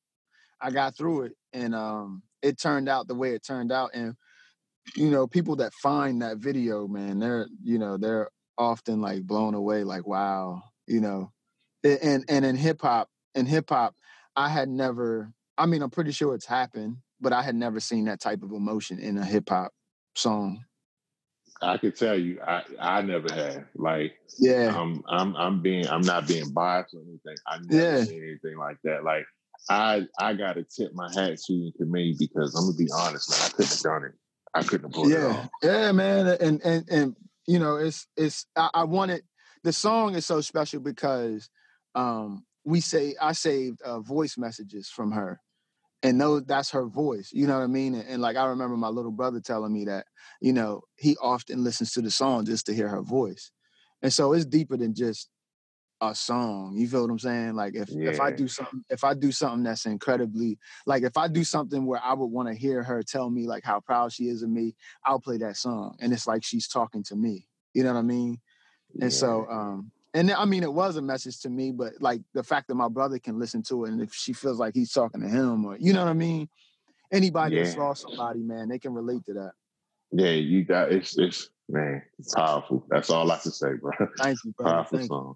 I 0.60 0.70
got 0.70 0.96
through 0.96 1.22
it 1.22 1.32
and 1.52 1.74
um, 1.74 2.22
it 2.42 2.60
turned 2.60 2.88
out 2.88 3.08
the 3.08 3.16
way 3.16 3.34
it 3.34 3.44
turned 3.44 3.72
out. 3.72 3.90
And, 3.92 4.14
you 4.96 5.10
know, 5.10 5.26
people 5.26 5.56
that 5.56 5.72
find 5.74 6.22
that 6.22 6.38
video, 6.38 6.86
man, 6.86 7.18
they're, 7.18 7.48
you 7.62 7.78
know, 7.78 7.96
they're 7.96 8.30
often 8.58 9.00
like 9.00 9.22
blown 9.22 9.54
away, 9.54 9.84
like, 9.84 10.06
wow, 10.06 10.62
you 10.86 11.00
know. 11.00 11.32
And 11.84 12.24
and 12.28 12.44
in 12.44 12.56
hip 12.56 12.80
hop, 12.80 13.08
in 13.34 13.46
hip 13.46 13.68
hop, 13.68 13.94
I 14.36 14.48
had 14.48 14.68
never 14.68 15.32
I 15.56 15.66
mean, 15.66 15.82
I'm 15.82 15.90
pretty 15.90 16.12
sure 16.12 16.34
it's 16.34 16.46
happened, 16.46 16.98
but 17.20 17.32
I 17.32 17.42
had 17.42 17.54
never 17.54 17.80
seen 17.80 18.06
that 18.06 18.20
type 18.20 18.42
of 18.42 18.52
emotion 18.52 18.98
in 18.98 19.18
a 19.18 19.24
hip 19.24 19.48
hop 19.48 19.72
song? 20.16 20.64
I 21.62 21.76
could 21.78 21.96
tell 21.96 22.18
you, 22.18 22.40
I 22.46 22.62
I 22.80 23.02
never 23.02 23.32
had. 23.32 23.66
Like, 23.76 24.18
yeah, 24.38 24.74
I'm 24.76 25.02
I'm 25.08 25.36
I'm 25.36 25.62
being 25.62 25.86
I'm 25.88 26.02
not 26.02 26.26
being 26.26 26.50
biased 26.52 26.94
or 26.94 27.00
anything. 27.00 27.36
I 27.46 27.58
never 27.62 27.98
yeah. 27.98 28.04
seen 28.04 28.22
anything 28.22 28.58
like 28.58 28.76
that. 28.84 29.04
Like, 29.04 29.24
I 29.70 30.06
I 30.18 30.34
got 30.34 30.54
to 30.54 30.64
tip 30.64 30.92
my 30.94 31.10
hat 31.14 31.38
to 31.46 31.52
you 31.52 31.72
to 31.78 31.84
me 31.84 32.16
because 32.18 32.54
I'm 32.54 32.66
gonna 32.66 32.76
be 32.76 32.90
honest, 32.92 33.30
man. 33.30 33.40
I 33.42 33.48
couldn't 33.50 33.70
have 33.70 33.80
done 33.80 34.04
it. 34.04 34.14
I 34.54 34.62
couldn't 34.62 34.86
have 34.86 34.92
pulled 34.92 35.10
yeah. 35.10 35.16
it 35.16 35.36
off. 35.38 35.48
Yeah, 35.62 35.92
man, 35.92 36.26
and 36.40 36.62
and 36.62 36.88
and 36.88 37.16
you 37.46 37.58
know, 37.58 37.76
it's 37.76 38.06
it's 38.16 38.46
I, 38.56 38.70
I 38.72 38.84
wanted 38.84 39.22
the 39.64 39.72
song 39.72 40.14
is 40.14 40.26
so 40.26 40.40
special 40.40 40.80
because 40.80 41.48
um 41.94 42.44
we 42.64 42.80
say 42.80 43.14
I 43.20 43.32
saved 43.32 43.82
uh, 43.82 44.00
voice 44.00 44.38
messages 44.38 44.88
from 44.88 45.12
her 45.12 45.40
and 46.02 46.18
know 46.18 46.40
that's 46.40 46.70
her 46.70 46.86
voice. 46.86 47.30
You 47.32 47.46
know 47.46 47.58
what 47.58 47.64
I 47.64 47.68
mean? 47.68 47.94
And, 47.94 48.08
and, 48.08 48.22
like 48.22 48.36
I 48.36 48.44
remember 48.46 48.76
my 48.76 48.88
little 48.88 49.10
brother 49.10 49.40
telling 49.40 49.72
me 49.72 49.86
that, 49.86 50.06
you 50.40 50.52
know, 50.52 50.82
he 50.96 51.16
often 51.20 51.64
listens 51.64 51.92
to 51.92 52.02
the 52.02 52.10
song 52.10 52.44
just 52.44 52.66
to 52.66 52.74
hear 52.74 52.88
her 52.88 53.02
voice. 53.02 53.50
And 54.02 54.12
so 54.12 54.34
it's 54.34 54.44
deeper 54.44 54.76
than 54.76 54.94
just 54.94 55.30
a 56.10 56.14
song. 56.14 56.74
You 56.76 56.88
feel 56.88 57.02
what 57.02 57.10
I'm 57.10 57.18
saying? 57.18 57.54
Like 57.54 57.74
if 57.74 57.88
yeah. 57.90 58.10
if 58.10 58.20
I 58.20 58.30
do 58.30 58.48
something, 58.48 58.84
if 58.90 59.04
I 59.04 59.14
do 59.14 59.32
something 59.32 59.62
that's 59.62 59.86
incredibly 59.86 60.58
like 60.86 61.02
if 61.02 61.16
I 61.16 61.28
do 61.28 61.44
something 61.44 61.86
where 61.86 62.00
I 62.02 62.14
would 62.14 62.26
want 62.26 62.48
to 62.48 62.54
hear 62.54 62.82
her 62.82 63.02
tell 63.02 63.30
me 63.30 63.46
like 63.46 63.64
how 63.64 63.80
proud 63.80 64.12
she 64.12 64.28
is 64.28 64.42
of 64.42 64.50
me, 64.50 64.74
I'll 65.04 65.20
play 65.20 65.38
that 65.38 65.56
song. 65.56 65.96
And 66.00 66.12
it's 66.12 66.26
like 66.26 66.44
she's 66.44 66.68
talking 66.68 67.02
to 67.04 67.16
me. 67.16 67.46
You 67.72 67.82
know 67.84 67.92
what 67.92 67.98
I 67.98 68.02
mean? 68.02 68.40
And 69.00 69.12
so 69.12 69.46
um 69.50 69.90
and 70.14 70.30
I 70.30 70.44
mean, 70.44 70.62
it 70.62 70.72
was 70.72 70.96
a 70.96 71.02
message 71.02 71.40
to 71.40 71.50
me, 71.50 71.72
but 71.72 71.94
like 72.00 72.20
the 72.34 72.44
fact 72.44 72.68
that 72.68 72.76
my 72.76 72.88
brother 72.88 73.18
can 73.18 73.38
listen 73.38 73.64
to 73.64 73.84
it, 73.84 73.90
and 73.90 74.00
if 74.00 74.14
she 74.14 74.32
feels 74.32 74.60
like 74.60 74.74
he's 74.74 74.92
talking 74.92 75.20
to 75.20 75.28
him, 75.28 75.64
or 75.64 75.76
you 75.76 75.92
know 75.92 76.04
what 76.04 76.08
I 76.08 76.14
mean, 76.14 76.48
anybody 77.10 77.56
yeah. 77.56 77.64
that's 77.64 77.76
lost 77.76 78.02
somebody, 78.02 78.40
man, 78.40 78.68
they 78.68 78.78
can 78.78 78.94
relate 78.94 79.24
to 79.26 79.34
that. 79.34 79.52
Yeah, 80.12 80.30
you 80.30 80.64
got 80.64 80.92
it's 80.92 81.18
it's 81.18 81.50
man, 81.68 82.00
it's 82.20 82.32
powerful. 82.32 82.86
That's 82.88 83.10
all 83.10 83.30
I 83.30 83.38
can 83.38 83.50
say, 83.50 83.74
bro. 83.74 83.90
Thank 84.18 84.38
you, 84.44 84.52
bro. 84.56 84.66
Powerful 84.66 84.98
Thank 84.98 85.08
song. 85.10 85.34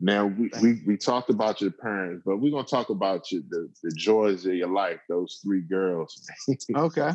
Now 0.00 0.26
we, 0.26 0.50
we 0.60 0.82
we 0.86 0.96
talked 0.96 1.30
about 1.30 1.60
your 1.60 1.70
parents, 1.70 2.22
but 2.26 2.38
we're 2.38 2.50
gonna 2.50 2.64
talk 2.64 2.90
about 2.90 3.30
your 3.30 3.42
the, 3.48 3.68
the 3.82 3.90
joys 3.94 4.44
of 4.46 4.54
your 4.54 4.68
life. 4.68 4.98
Those 5.08 5.40
three 5.42 5.62
girls. 5.62 6.28
okay. 6.74 7.12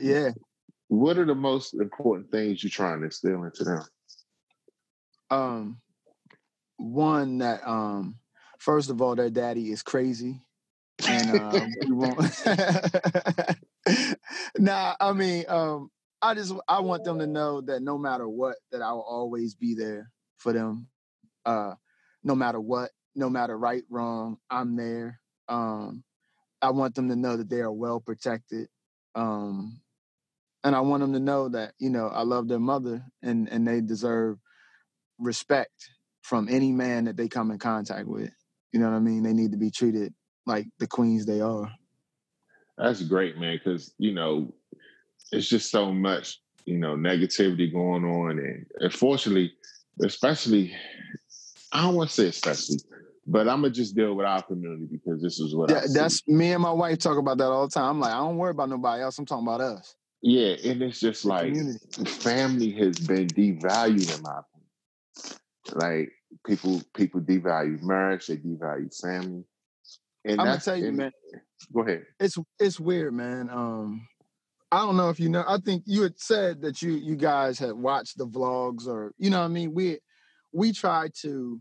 yeah. 0.00 0.30
What 0.88 1.18
are 1.18 1.24
the 1.24 1.34
most 1.34 1.74
important 1.74 2.30
things 2.30 2.62
you're 2.62 2.70
trying 2.70 3.00
to 3.00 3.06
instill 3.06 3.44
into 3.44 3.64
them? 3.64 3.82
Um, 5.30 5.80
one 6.76 7.38
that 7.38 7.66
um 7.66 8.16
first 8.58 8.90
of 8.90 9.02
all 9.02 9.14
their 9.14 9.30
daddy 9.30 9.70
is 9.70 9.82
crazy 9.82 10.40
and 11.08 11.30
um 11.30 11.72
we 11.86 11.92
won't 11.92 12.18
nah 14.58 14.94
i 15.00 15.12
mean 15.12 15.44
um 15.48 15.90
I 16.22 16.34
just 16.34 16.52
I 16.68 16.80
want 16.80 17.04
them 17.04 17.18
to 17.18 17.26
know 17.26 17.60
that 17.62 17.82
no 17.82 17.96
matter 17.96 18.28
what, 18.28 18.56
that 18.72 18.82
I 18.82 18.92
will 18.92 19.02
always 19.02 19.54
be 19.54 19.74
there 19.74 20.10
for 20.36 20.52
them. 20.52 20.88
Uh, 21.46 21.74
no 22.22 22.34
matter 22.34 22.60
what, 22.60 22.90
no 23.14 23.30
matter 23.30 23.56
right, 23.58 23.82
wrong, 23.90 24.38
I'm 24.50 24.76
there. 24.76 25.20
Um, 25.48 26.04
I 26.62 26.70
want 26.70 26.94
them 26.94 27.08
to 27.08 27.16
know 27.16 27.36
that 27.36 27.48
they 27.48 27.60
are 27.60 27.72
well 27.72 28.00
protected. 28.00 28.68
Um, 29.14 29.80
and 30.62 30.76
I 30.76 30.80
want 30.80 31.00
them 31.00 31.12
to 31.14 31.20
know 31.20 31.48
that, 31.48 31.72
you 31.78 31.90
know, 31.90 32.08
I 32.08 32.22
love 32.22 32.48
their 32.48 32.58
mother 32.58 33.02
and 33.22 33.48
and 33.48 33.66
they 33.66 33.80
deserve 33.80 34.38
respect 35.18 35.90
from 36.22 36.48
any 36.48 36.70
man 36.72 37.04
that 37.04 37.16
they 37.16 37.28
come 37.28 37.50
in 37.50 37.58
contact 37.58 38.06
with. 38.06 38.30
You 38.72 38.80
know 38.80 38.90
what 38.90 38.96
I 38.96 39.00
mean? 39.00 39.22
They 39.22 39.32
need 39.32 39.52
to 39.52 39.58
be 39.58 39.70
treated 39.70 40.14
like 40.46 40.66
the 40.78 40.86
queens 40.86 41.26
they 41.26 41.40
are. 41.40 41.70
That's 42.76 43.02
great, 43.02 43.38
man, 43.38 43.58
because 43.62 43.94
you 43.98 44.12
know, 44.12 44.52
it's 45.32 45.48
just 45.48 45.70
so 45.70 45.92
much, 45.92 46.40
you 46.66 46.78
know, 46.78 46.94
negativity 46.94 47.72
going 47.72 48.04
on. 48.04 48.38
And 48.38 48.66
unfortunately, 48.80 49.52
especially 50.02 50.72
I 51.72 51.82
don't 51.82 51.94
want 51.94 52.10
to 52.10 52.14
say 52.14 52.26
especially, 52.26 52.78
but 53.26 53.48
I'm 53.48 53.62
gonna 53.62 53.70
just 53.70 53.94
deal 53.94 54.14
with 54.14 54.26
our 54.26 54.42
community 54.42 54.86
because 54.90 55.22
this 55.22 55.38
is 55.38 55.54
what 55.54 55.70
yeah, 55.70 55.82
that's 55.92 56.26
me 56.26 56.52
and 56.52 56.62
my 56.62 56.72
wife 56.72 56.98
talk 56.98 57.18
about 57.18 57.38
that 57.38 57.46
all 57.46 57.66
the 57.66 57.72
time. 57.72 57.84
I'm 57.84 58.00
like, 58.00 58.12
I 58.12 58.18
don't 58.18 58.36
worry 58.36 58.50
about 58.50 58.68
nobody 58.68 59.02
else. 59.02 59.18
I'm 59.18 59.26
talking 59.26 59.46
about 59.46 59.60
us. 59.60 59.94
Yeah, 60.22 60.56
and 60.64 60.82
it's 60.82 61.00
just 61.00 61.24
like 61.24 61.52
community. 61.52 61.78
family 62.04 62.72
has 62.72 62.98
been 62.98 63.28
devalued 63.28 64.16
in 64.16 64.22
my 64.22 64.40
opinion. 64.40 65.40
Like 65.72 66.12
people, 66.46 66.82
people 66.94 67.20
devalue 67.20 67.80
marriage, 67.82 68.26
they 68.26 68.36
devalue 68.36 68.94
family. 69.00 69.44
And 70.24 70.40
I'm 70.40 70.46
gonna 70.46 70.60
tell 70.60 70.76
you, 70.76 70.88
and, 70.88 70.96
man. 70.96 71.12
Go 71.72 71.82
ahead. 71.82 72.04
It's 72.18 72.36
it's 72.58 72.80
weird, 72.80 73.14
man. 73.14 73.48
Um, 73.50 74.06
I 74.72 74.78
don't 74.78 74.96
know 74.96 75.08
if 75.08 75.18
you 75.18 75.28
know. 75.28 75.44
I 75.46 75.58
think 75.58 75.84
you 75.86 76.02
had 76.02 76.18
said 76.18 76.62
that 76.62 76.82
you 76.82 76.92
you 76.92 77.16
guys 77.16 77.58
had 77.58 77.72
watched 77.72 78.18
the 78.18 78.26
vlogs, 78.26 78.86
or 78.86 79.12
you 79.18 79.30
know, 79.30 79.38
what 79.38 79.46
I 79.46 79.48
mean, 79.48 79.72
we 79.72 79.98
we 80.52 80.72
tried 80.72 81.12
to 81.22 81.60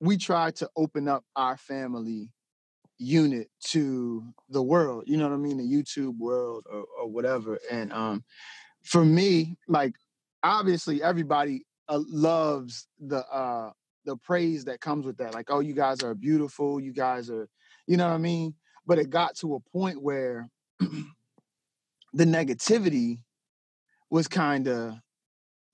we 0.00 0.16
tried 0.16 0.54
to 0.56 0.68
open 0.76 1.08
up 1.08 1.24
our 1.36 1.56
family 1.56 2.30
unit 2.98 3.48
to 3.60 4.24
the 4.48 4.62
world 4.62 5.04
you 5.06 5.16
know 5.16 5.28
what 5.28 5.34
i 5.34 5.38
mean 5.38 5.56
the 5.56 5.62
youtube 5.62 6.16
world 6.18 6.64
or, 6.70 6.84
or 7.00 7.08
whatever 7.08 7.58
and 7.70 7.92
um 7.92 8.24
for 8.82 9.04
me 9.04 9.56
like 9.68 9.94
obviously 10.42 11.02
everybody 11.02 11.64
uh, 11.88 12.00
loves 12.08 12.88
the 12.98 13.24
uh 13.28 13.70
the 14.04 14.16
praise 14.16 14.64
that 14.64 14.80
comes 14.80 15.06
with 15.06 15.16
that 15.16 15.34
like 15.34 15.46
oh 15.48 15.60
you 15.60 15.74
guys 15.74 16.02
are 16.02 16.14
beautiful 16.14 16.80
you 16.80 16.92
guys 16.92 17.30
are 17.30 17.48
you 17.88 17.96
know 17.96 18.06
what 18.06 18.14
i 18.14 18.18
mean? 18.18 18.54
But 18.86 18.98
it 18.98 19.10
got 19.10 19.34
to 19.36 19.54
a 19.54 19.60
point 19.60 20.00
where 20.00 20.48
the 20.78 22.24
negativity 22.24 23.18
was 24.10 24.28
kind 24.28 24.68
of 24.68 24.94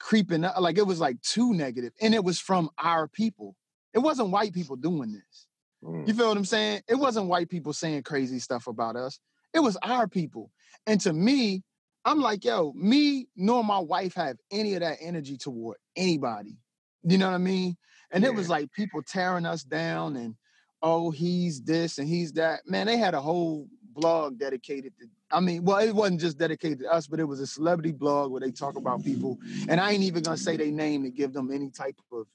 creeping 0.04 0.44
up 0.44 0.60
like 0.60 0.76
it 0.76 0.86
was 0.86 1.00
like 1.00 1.18
too 1.22 1.54
negative 1.54 1.92
and 2.00 2.14
it 2.14 2.22
was 2.22 2.38
from 2.38 2.68
our 2.78 3.08
people 3.08 3.56
it 3.94 4.00
wasn't 4.00 4.30
white 4.30 4.52
people 4.52 4.76
doing 4.76 5.12
this. 5.12 5.46
Mm. 5.82 6.06
You 6.06 6.14
feel 6.14 6.28
what 6.28 6.36
I'm 6.36 6.44
saying? 6.44 6.82
It 6.88 6.96
wasn't 6.96 7.28
white 7.28 7.48
people 7.48 7.72
saying 7.72 8.02
crazy 8.02 8.40
stuff 8.40 8.66
about 8.66 8.96
us. 8.96 9.20
It 9.54 9.60
was 9.60 9.78
our 9.82 10.08
people. 10.08 10.50
And 10.86 11.00
to 11.02 11.12
me, 11.12 11.62
I'm 12.04 12.20
like, 12.20 12.44
yo, 12.44 12.72
me 12.74 13.28
nor 13.36 13.64
my 13.64 13.78
wife 13.78 14.14
have 14.14 14.36
any 14.50 14.74
of 14.74 14.80
that 14.80 14.98
energy 15.00 15.38
toward 15.38 15.78
anybody. 15.96 16.58
You 17.04 17.18
know 17.18 17.28
what 17.28 17.36
I 17.36 17.38
mean? 17.38 17.76
And 18.10 18.24
yeah. 18.24 18.30
it 18.30 18.34
was 18.34 18.48
like 18.48 18.72
people 18.72 19.00
tearing 19.02 19.46
us 19.46 19.62
down 19.62 20.16
and 20.16 20.34
oh, 20.82 21.10
he's 21.10 21.62
this 21.62 21.98
and 21.98 22.08
he's 22.08 22.32
that. 22.32 22.60
Man, 22.66 22.86
they 22.86 22.96
had 22.96 23.14
a 23.14 23.20
whole 23.20 23.68
blog 23.94 24.38
dedicated 24.38 24.92
to 24.98 25.06
I 25.30 25.40
mean, 25.40 25.64
well, 25.64 25.78
it 25.78 25.94
wasn't 25.94 26.20
just 26.20 26.38
dedicated 26.38 26.80
to 26.80 26.92
us, 26.92 27.06
but 27.06 27.18
it 27.18 27.24
was 27.24 27.40
a 27.40 27.46
celebrity 27.46 27.92
blog 27.92 28.30
where 28.30 28.40
they 28.40 28.50
talk 28.50 28.76
about 28.76 29.04
people. 29.04 29.38
And 29.68 29.80
I 29.80 29.92
ain't 29.92 30.04
even 30.04 30.22
gonna 30.22 30.36
say 30.36 30.56
their 30.56 30.70
name 30.70 31.02
to 31.02 31.10
give 31.10 31.32
them 31.32 31.50
any 31.50 31.70
type 31.70 31.96
of, 32.12 32.26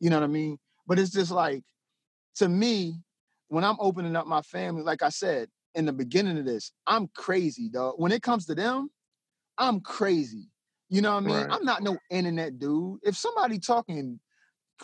you 0.00 0.10
know 0.10 0.16
what 0.16 0.24
I 0.24 0.28
mean? 0.28 0.58
But 0.86 0.98
it's 0.98 1.10
just 1.10 1.30
like, 1.30 1.62
to 2.36 2.48
me, 2.48 2.96
when 3.48 3.64
I'm 3.64 3.76
opening 3.78 4.16
up 4.16 4.26
my 4.26 4.42
family, 4.42 4.82
like 4.82 5.02
I 5.02 5.08
said 5.08 5.48
in 5.74 5.86
the 5.86 5.92
beginning 5.92 6.38
of 6.38 6.44
this, 6.44 6.72
I'm 6.86 7.08
crazy, 7.14 7.68
dog. 7.68 7.94
When 7.96 8.12
it 8.12 8.22
comes 8.22 8.46
to 8.46 8.54
them, 8.54 8.90
I'm 9.56 9.80
crazy. 9.80 10.48
You 10.88 11.00
know 11.00 11.14
what 11.14 11.22
I 11.22 11.26
mean? 11.26 11.36
Right. 11.36 11.50
I'm 11.50 11.64
not 11.64 11.82
no 11.82 11.96
internet 12.10 12.58
dude. 12.58 12.98
If 13.02 13.16
somebody 13.16 13.58
talking 13.58 14.20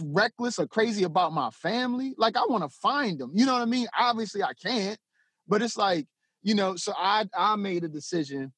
reckless 0.00 0.58
or 0.58 0.66
crazy 0.66 1.04
about 1.04 1.32
my 1.32 1.50
family, 1.50 2.14
like 2.16 2.36
I 2.36 2.44
want 2.48 2.62
to 2.62 2.78
find 2.80 3.18
them. 3.18 3.32
You 3.34 3.44
know 3.44 3.52
what 3.52 3.62
I 3.62 3.66
mean? 3.66 3.88
Obviously 3.98 4.42
I 4.42 4.52
can't, 4.54 4.98
but 5.46 5.60
it's 5.60 5.76
like, 5.76 6.06
you 6.42 6.54
know, 6.54 6.76
so 6.76 6.92
I 6.96 7.26
I 7.36 7.56
made 7.56 7.84
a 7.84 7.88
decision 7.88 8.52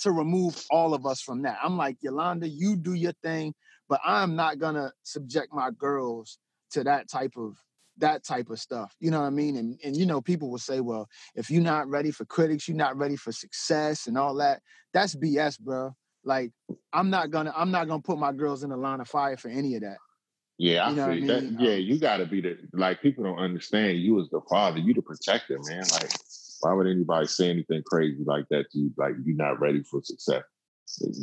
to 0.00 0.12
remove 0.12 0.64
all 0.70 0.94
of 0.94 1.04
us 1.04 1.20
from 1.20 1.42
that. 1.42 1.58
I'm 1.62 1.76
like, 1.76 1.98
Yolanda, 2.00 2.48
you 2.48 2.76
do 2.76 2.94
your 2.94 3.12
thing 3.22 3.54
but 3.90 4.00
I'm 4.04 4.36
not 4.36 4.60
gonna 4.60 4.92
subject 5.02 5.52
my 5.52 5.70
girls 5.76 6.38
to 6.70 6.84
that 6.84 7.10
type 7.10 7.32
of 7.36 7.56
that 7.98 8.24
type 8.24 8.48
of 8.48 8.58
stuff. 8.58 8.94
You 9.00 9.10
know 9.10 9.20
what 9.20 9.26
I 9.26 9.30
mean? 9.30 9.56
And 9.56 9.78
and 9.84 9.94
you 9.96 10.06
know, 10.06 10.22
people 10.22 10.48
will 10.48 10.58
say, 10.58 10.80
well, 10.80 11.08
if 11.34 11.50
you're 11.50 11.60
not 11.60 11.88
ready 11.88 12.12
for 12.12 12.24
critics, 12.24 12.68
you're 12.68 12.76
not 12.76 12.96
ready 12.96 13.16
for 13.16 13.32
success 13.32 14.06
and 14.06 14.16
all 14.16 14.36
that. 14.36 14.62
That's 14.94 15.16
BS, 15.16 15.60
bro. 15.60 15.94
Like, 16.24 16.52
I'm 16.92 17.10
not 17.10 17.30
gonna 17.30 17.52
I'm 17.54 17.72
not 17.72 17.88
gonna 17.88 18.00
put 18.00 18.18
my 18.18 18.32
girls 18.32 18.62
in 18.62 18.70
the 18.70 18.76
line 18.76 19.00
of 19.00 19.08
fire 19.08 19.36
for 19.36 19.48
any 19.48 19.74
of 19.74 19.82
that. 19.82 19.98
Yeah, 20.56 20.86
I 20.86 20.90
you 20.90 20.96
know 20.96 21.04
I 21.06 21.14
mean? 21.14 21.26
that. 21.26 21.42
Yeah, 21.58 21.72
um, 21.72 21.80
you 21.80 21.98
got 21.98 22.18
to 22.18 22.26
be 22.26 22.40
the 22.40 22.58
like 22.72 23.02
people 23.02 23.24
don't 23.24 23.38
understand 23.38 23.98
you 23.98 24.20
as 24.20 24.28
the 24.30 24.40
father, 24.48 24.78
you 24.78 24.94
the 24.94 25.02
protector, 25.02 25.58
man. 25.68 25.82
Like, 25.92 26.12
why 26.60 26.72
would 26.72 26.86
anybody 26.86 27.26
say 27.26 27.50
anything 27.50 27.82
crazy 27.84 28.22
like 28.24 28.46
that 28.50 28.70
to 28.70 28.78
you? 28.78 28.92
Like, 28.96 29.12
you're 29.24 29.36
not 29.36 29.60
ready 29.60 29.82
for 29.82 30.00
success. 30.02 30.42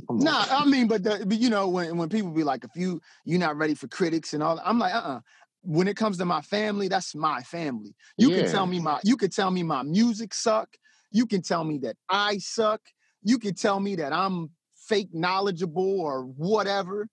Nah, 0.10 0.46
I 0.50 0.66
mean, 0.66 0.88
but, 0.88 1.04
the, 1.04 1.24
but 1.26 1.40
you 1.40 1.50
know, 1.50 1.68
when 1.68 1.98
when 1.98 2.10
people 2.10 2.32
be 2.32 2.44
like, 2.44 2.64
if 2.64 2.72
you 2.76 3.02
you're 3.26 3.40
not 3.40 3.58
ready 3.58 3.76
for 3.76 3.88
critics 3.88 4.34
and 4.34 4.42
all, 4.42 4.62
I'm 4.64 4.80
like, 4.80 4.94
uh, 4.94 5.00
uh 5.00 5.20
When 5.62 5.88
it 5.88 5.98
comes 5.98 6.18
to 6.20 6.26
my 6.26 6.42
family, 6.42 6.88
that's 6.88 7.14
my 7.14 7.42
family. 7.44 7.94
You 8.18 8.32
yeah. 8.32 8.44
can 8.44 8.52
tell 8.52 8.66
me 8.66 8.80
my, 8.80 9.00
you 9.04 9.18
can 9.18 9.30
tell 9.30 9.52
me 9.52 9.64
my 9.64 9.84
music 9.84 10.34
suck. 10.34 10.70
You 11.12 11.26
can 11.26 11.42
tell 11.42 11.64
me 11.66 11.80
that 11.80 11.98
I 12.08 12.38
suck. 12.38 12.82
You 13.24 13.40
can 13.40 13.56
tell 13.56 13.80
me 13.80 13.96
that 13.98 14.14
I'm 14.14 14.52
fake 14.88 15.10
knowledgeable 15.14 16.00
or 16.00 16.24
whatever. 16.24 17.10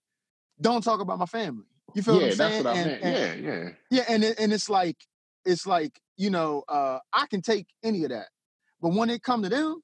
Don't 0.61 0.83
talk 0.83 1.01
about 1.01 1.19
my 1.19 1.25
family. 1.25 1.65
You 1.93 2.03
feel 2.03 2.15
yeah, 2.15 2.21
what 2.21 2.31
I'm 2.31 2.37
saying? 2.37 2.63
What 2.63 2.77
and, 2.77 2.91
and, 2.91 3.43
yeah, 3.43 3.51
yeah, 3.51 3.69
yeah. 3.91 4.03
And 4.07 4.23
it, 4.23 4.39
and 4.39 4.53
it's 4.53 4.69
like 4.69 4.97
it's 5.43 5.67
like 5.67 5.99
you 6.17 6.29
know 6.29 6.63
uh, 6.67 6.99
I 7.13 7.27
can 7.27 7.41
take 7.41 7.67
any 7.83 8.03
of 8.03 8.09
that, 8.09 8.27
but 8.81 8.93
when 8.93 9.09
it 9.09 9.23
come 9.23 9.43
to 9.43 9.49
them, 9.49 9.81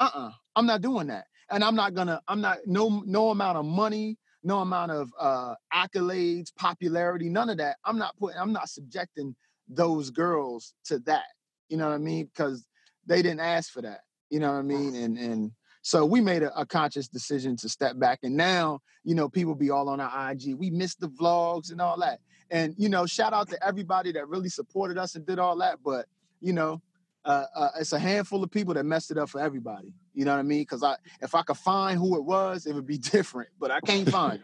uh, 0.00 0.10
uh-uh, 0.14 0.26
uh, 0.28 0.30
i 0.54 0.60
am 0.60 0.66
not 0.66 0.82
doing 0.82 1.08
that 1.08 1.26
and 1.50 1.62
I'm 1.62 1.74
not 1.74 1.94
gonna, 1.94 2.20
I'm 2.28 2.40
not 2.40 2.58
no 2.66 3.02
no 3.06 3.30
amount 3.30 3.58
of 3.58 3.64
money, 3.64 4.18
no 4.42 4.60
amount 4.60 4.92
of 4.92 5.12
uh 5.18 5.54
accolades, 5.72 6.54
popularity, 6.56 7.28
none 7.28 7.50
of 7.50 7.58
that. 7.58 7.76
I'm 7.84 7.98
not 7.98 8.16
putting, 8.16 8.38
I'm 8.38 8.52
not 8.52 8.68
subjecting 8.68 9.34
those 9.68 10.10
girls 10.10 10.74
to 10.86 10.98
that. 11.00 11.26
You 11.68 11.76
know 11.76 11.88
what 11.88 11.94
I 11.94 11.98
mean? 11.98 12.26
Because 12.26 12.66
they 13.06 13.22
didn't 13.22 13.40
ask 13.40 13.72
for 13.72 13.82
that. 13.82 14.00
You 14.30 14.40
know 14.40 14.52
what 14.52 14.58
I 14.58 14.62
mean? 14.62 14.94
And 14.94 15.18
and 15.18 15.52
so 15.82 16.04
we 16.04 16.20
made 16.20 16.42
a, 16.42 16.58
a, 16.58 16.66
conscious 16.66 17.06
decision 17.06 17.56
to 17.58 17.68
step 17.68 17.96
back. 17.96 18.18
And 18.24 18.36
now, 18.36 18.80
you 19.04 19.14
know, 19.14 19.28
people 19.28 19.54
be 19.54 19.70
all 19.70 19.88
on 19.88 20.00
our 20.00 20.32
IG. 20.32 20.56
We 20.56 20.68
missed 20.68 20.98
the 20.98 21.08
vlogs 21.08 21.70
and 21.70 21.80
all 21.80 21.96
that. 22.00 22.18
And 22.50 22.74
you 22.78 22.88
know, 22.88 23.06
shout 23.06 23.32
out 23.32 23.48
to 23.50 23.66
everybody 23.66 24.12
that 24.12 24.28
really 24.28 24.48
supported 24.48 24.98
us 24.98 25.14
and 25.14 25.26
did 25.26 25.38
all 25.38 25.56
that. 25.58 25.78
But 25.84 26.06
you 26.40 26.52
know, 26.52 26.80
uh, 27.24 27.44
uh, 27.54 27.68
it's 27.80 27.92
a 27.92 27.98
handful 27.98 28.42
of 28.42 28.50
people 28.50 28.74
that 28.74 28.84
messed 28.84 29.10
it 29.10 29.18
up 29.18 29.28
for 29.28 29.40
everybody. 29.40 29.92
You 30.14 30.24
know 30.24 30.32
what 30.32 30.38
I 30.38 30.44
mean? 30.44 30.62
Because 30.62 30.82
I, 30.82 30.96
if 31.20 31.34
I 31.34 31.42
could 31.42 31.56
find 31.56 31.98
who 31.98 32.16
it 32.16 32.24
was, 32.24 32.66
it 32.66 32.74
would 32.74 32.86
be 32.86 32.98
different. 33.12 33.50
But 33.58 33.70
I 33.70 33.80
can't 33.80 34.08
find. 34.08 34.42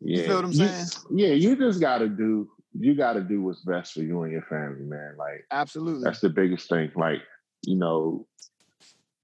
yeah. 0.00 0.18
You 0.18 0.24
feel 0.26 0.36
what 0.36 0.44
I'm 0.44 0.54
saying? 0.54 0.86
You, 1.10 1.26
yeah, 1.26 1.34
you 1.34 1.56
just 1.56 1.80
got 1.80 1.98
to 1.98 2.08
do. 2.08 2.48
You 2.78 2.94
got 2.94 3.14
to 3.14 3.20
do 3.20 3.42
what's 3.42 3.62
best 3.62 3.94
for 3.94 4.00
you 4.00 4.22
and 4.22 4.32
your 4.32 4.42
family, 4.42 4.84
man. 4.84 5.16
Like, 5.18 5.44
absolutely, 5.50 6.04
that's 6.04 6.20
the 6.20 6.28
biggest 6.28 6.68
thing. 6.68 6.92
Like, 6.94 7.22
you 7.62 7.76
know, 7.76 8.26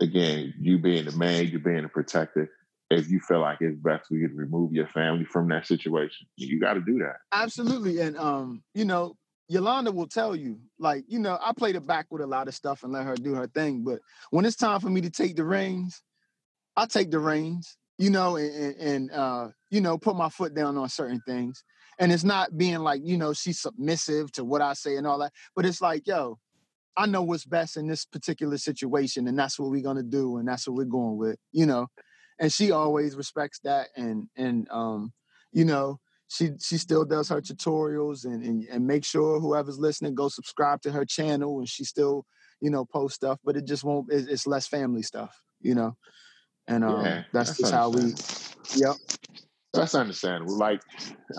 again, 0.01 0.53
you 0.61 0.79
being 0.79 1.05
the 1.05 1.13
man, 1.13 1.47
you 1.47 1.61
being 1.61 1.83
the 1.83 1.89
protector. 1.89 2.51
If 2.91 3.11
you 3.11 3.19
feel 3.21 3.41
like 3.41 3.59
it's 3.61 3.79
best 3.79 4.07
for 4.07 4.15
you 4.15 4.29
to 4.29 4.35
remove 4.35 4.73
your 4.73 4.87
family 4.89 5.25
from 5.25 5.49
that 5.49 5.67
situation, 5.67 6.27
you 6.37 6.61
got 6.61 6.75
to 6.75 6.81
do 6.81 6.99
that. 6.99 7.17
Absolutely, 7.33 8.01
and 8.01 8.17
um, 8.17 8.63
you 8.75 8.85
know, 8.85 9.17
Yolanda 9.49 9.93
will 9.93 10.09
tell 10.09 10.35
you, 10.35 10.59
like, 10.79 11.05
you 11.09 11.19
know, 11.19 11.39
I 11.41 11.53
played 11.53 11.77
it 11.77 11.87
back 11.87 12.07
with 12.11 12.23
a 12.23 12.27
lot 12.27 12.49
of 12.49 12.55
stuff 12.55 12.83
and 12.83 12.93
let 12.93 13.05
her 13.05 13.15
do 13.15 13.35
her 13.35 13.47
thing. 13.47 13.85
But 13.85 14.01
when 14.31 14.45
it's 14.45 14.57
time 14.57 14.81
for 14.81 14.91
me 14.91 15.01
to 15.03 15.11
take 15.11 15.37
the 15.37 15.45
reins, 15.45 16.03
I 16.77 16.87
take 16.87 17.11
the 17.11 17.21
reins, 17.21 17.77
you 17.99 18.11
know, 18.11 18.37
and, 18.37 18.77
and 18.77 19.11
uh, 19.13 19.49
you 19.71 19.81
know, 19.81 19.99
put 19.99 20.17
my 20.17 20.29
foot 20.29 20.55
down 20.55 20.77
on 20.77 20.89
certain 20.89 21.21
things. 21.27 21.63
And 21.99 22.13
it's 22.13 22.25
not 22.25 22.59
being 22.59 22.81
like, 22.81 23.01
you 23.05 23.17
know, 23.17 23.33
she's 23.33 23.61
submissive 23.61 24.31
to 24.33 24.45
what 24.45 24.63
I 24.63 24.75
say 24.75 24.97
and 24.97 25.07
all 25.07 25.19
that. 25.21 25.33
But 25.55 25.65
it's 25.65 25.81
like, 25.81 26.07
yo, 26.07 26.39
I 26.97 27.07
know 27.07 27.23
what's 27.23 27.45
best 27.45 27.77
in 27.77 27.87
this 27.87 28.05
particular 28.05 28.59
situation, 28.59 29.29
and 29.29 29.39
that's 29.39 29.59
what 29.59 29.71
we're 29.71 29.83
gonna 29.83 30.03
do, 30.03 30.39
and 30.39 30.49
that's 30.49 30.67
what 30.67 30.77
we're 30.77 30.85
going 30.85 31.19
with, 31.19 31.37
you 31.53 31.67
know. 31.67 31.89
And 32.39 32.53
she 32.53 32.71
always 32.71 33.17
respects 33.17 33.61
that 33.65 33.89
and 33.97 34.29
and 34.37 34.69
um, 34.71 35.13
you 35.53 35.65
know, 35.65 36.01
she 36.29 36.51
she 36.61 36.79
still 36.79 37.05
does 37.05 37.29
her 37.29 37.41
tutorials 37.41 38.25
and, 38.25 38.43
and 38.43 38.65
and 38.71 38.87
make 38.87 39.05
sure 39.05 39.41
whoever's 39.41 39.79
listening 39.79 40.15
go 40.15 40.29
subscribe 40.29 40.83
to 40.83 40.93
her 40.93 41.05
channel 41.05 41.59
and 41.59 41.69
she 41.69 41.85
still 41.85 42.27
you 42.61 42.71
know 42.71 42.85
post 42.85 43.15
stuff 43.15 43.39
but 43.45 43.57
it 43.57 43.67
just 43.67 43.85
won't 43.85 44.07
it's 44.11 44.47
less 44.47 44.67
family 44.67 45.03
stuff 45.03 45.39
you 45.61 45.75
know 45.75 45.95
and 46.69 46.85
um, 46.85 47.05
yeah, 47.05 47.23
that's, 47.33 47.51
that's 47.51 47.59
just 47.61 47.73
how 47.73 47.91
we. 47.91 48.15
Yep. 48.77 48.97
That's 49.73 49.95
understandable. 49.95 50.57
Like, 50.59 50.81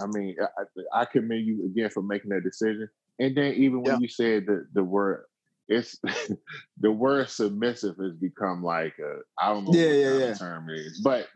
I 0.02 0.06
mean, 0.08 0.36
I, 0.42 1.02
I 1.02 1.06
commend 1.06 1.46
you 1.46 1.66
again 1.66 1.90
for 1.90 2.04
making 2.04 2.30
that 2.30 2.44
decision. 2.44 2.88
And 3.20 3.36
then 3.36 3.54
even 3.54 3.82
when 3.82 3.94
yep. 3.94 4.02
you 4.02 4.08
said 4.08 4.46
the 4.46 4.68
the 4.74 4.84
word, 4.84 5.26
it's 5.68 6.00
the 6.80 6.92
word 6.92 7.30
submissive 7.30 7.96
has 7.98 8.14
become 8.14 8.64
like 8.64 8.94
a 9.00 9.20
I 9.40 9.50
don't 9.50 9.66
know 9.66 9.74
yeah, 9.74 9.88
what 9.88 10.20
yeah, 10.20 10.28
yeah. 10.28 10.34
term 10.34 10.70
is. 10.70 11.02
But 11.04 11.28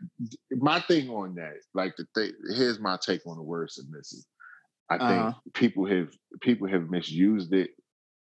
my 0.50 0.80
thing 0.80 1.10
on 1.10 1.34
that, 1.36 1.56
like 1.74 1.94
the 1.96 2.06
thing, 2.14 2.32
here's 2.56 2.78
my 2.78 2.98
take 3.04 3.26
on 3.26 3.36
the 3.36 3.42
word 3.42 3.70
submissive. 3.70 4.24
I 4.90 4.98
think 4.98 5.10
uh-huh. 5.10 5.32
people 5.54 5.86
have 5.86 6.08
people 6.40 6.68
have 6.68 6.90
misused 6.90 7.52
it 7.54 7.70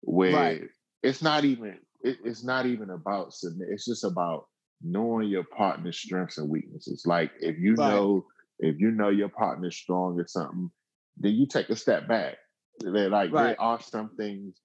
where 0.03 0.33
right. 0.33 0.63
it's 1.03 1.23
not 1.23 1.45
even 1.45 1.79
it, 2.03 2.19
it's 2.25 2.45
not 2.45 2.67
even 2.67 2.91
about 2.91 3.33
submit. 3.33 3.69
It's 3.71 3.85
just 3.85 4.05
about 4.05 4.47
knowing 4.83 5.29
your 5.29 5.45
partner's 5.45 5.99
strengths 5.99 6.39
and 6.39 6.49
weaknesses. 6.49 7.05
Like 7.07 7.33
if 7.41 7.59
you 7.59 7.75
right. 7.75 7.91
know 7.91 8.25
if 8.59 8.79
you 8.79 8.91
know 8.91 9.09
your 9.09 9.29
partner's 9.29 9.77
strong 9.77 10.19
or 10.19 10.27
something, 10.27 10.71
then 11.17 11.35
you 11.35 11.47
take 11.47 11.71
a 11.71 11.77
step 11.77 12.09
back. 12.09 12.37
They're 12.81 13.09
like 13.09 13.33
right. 13.33 13.49
there 13.49 13.61
are 13.61 13.81
some 13.81 14.11
things 14.17 14.61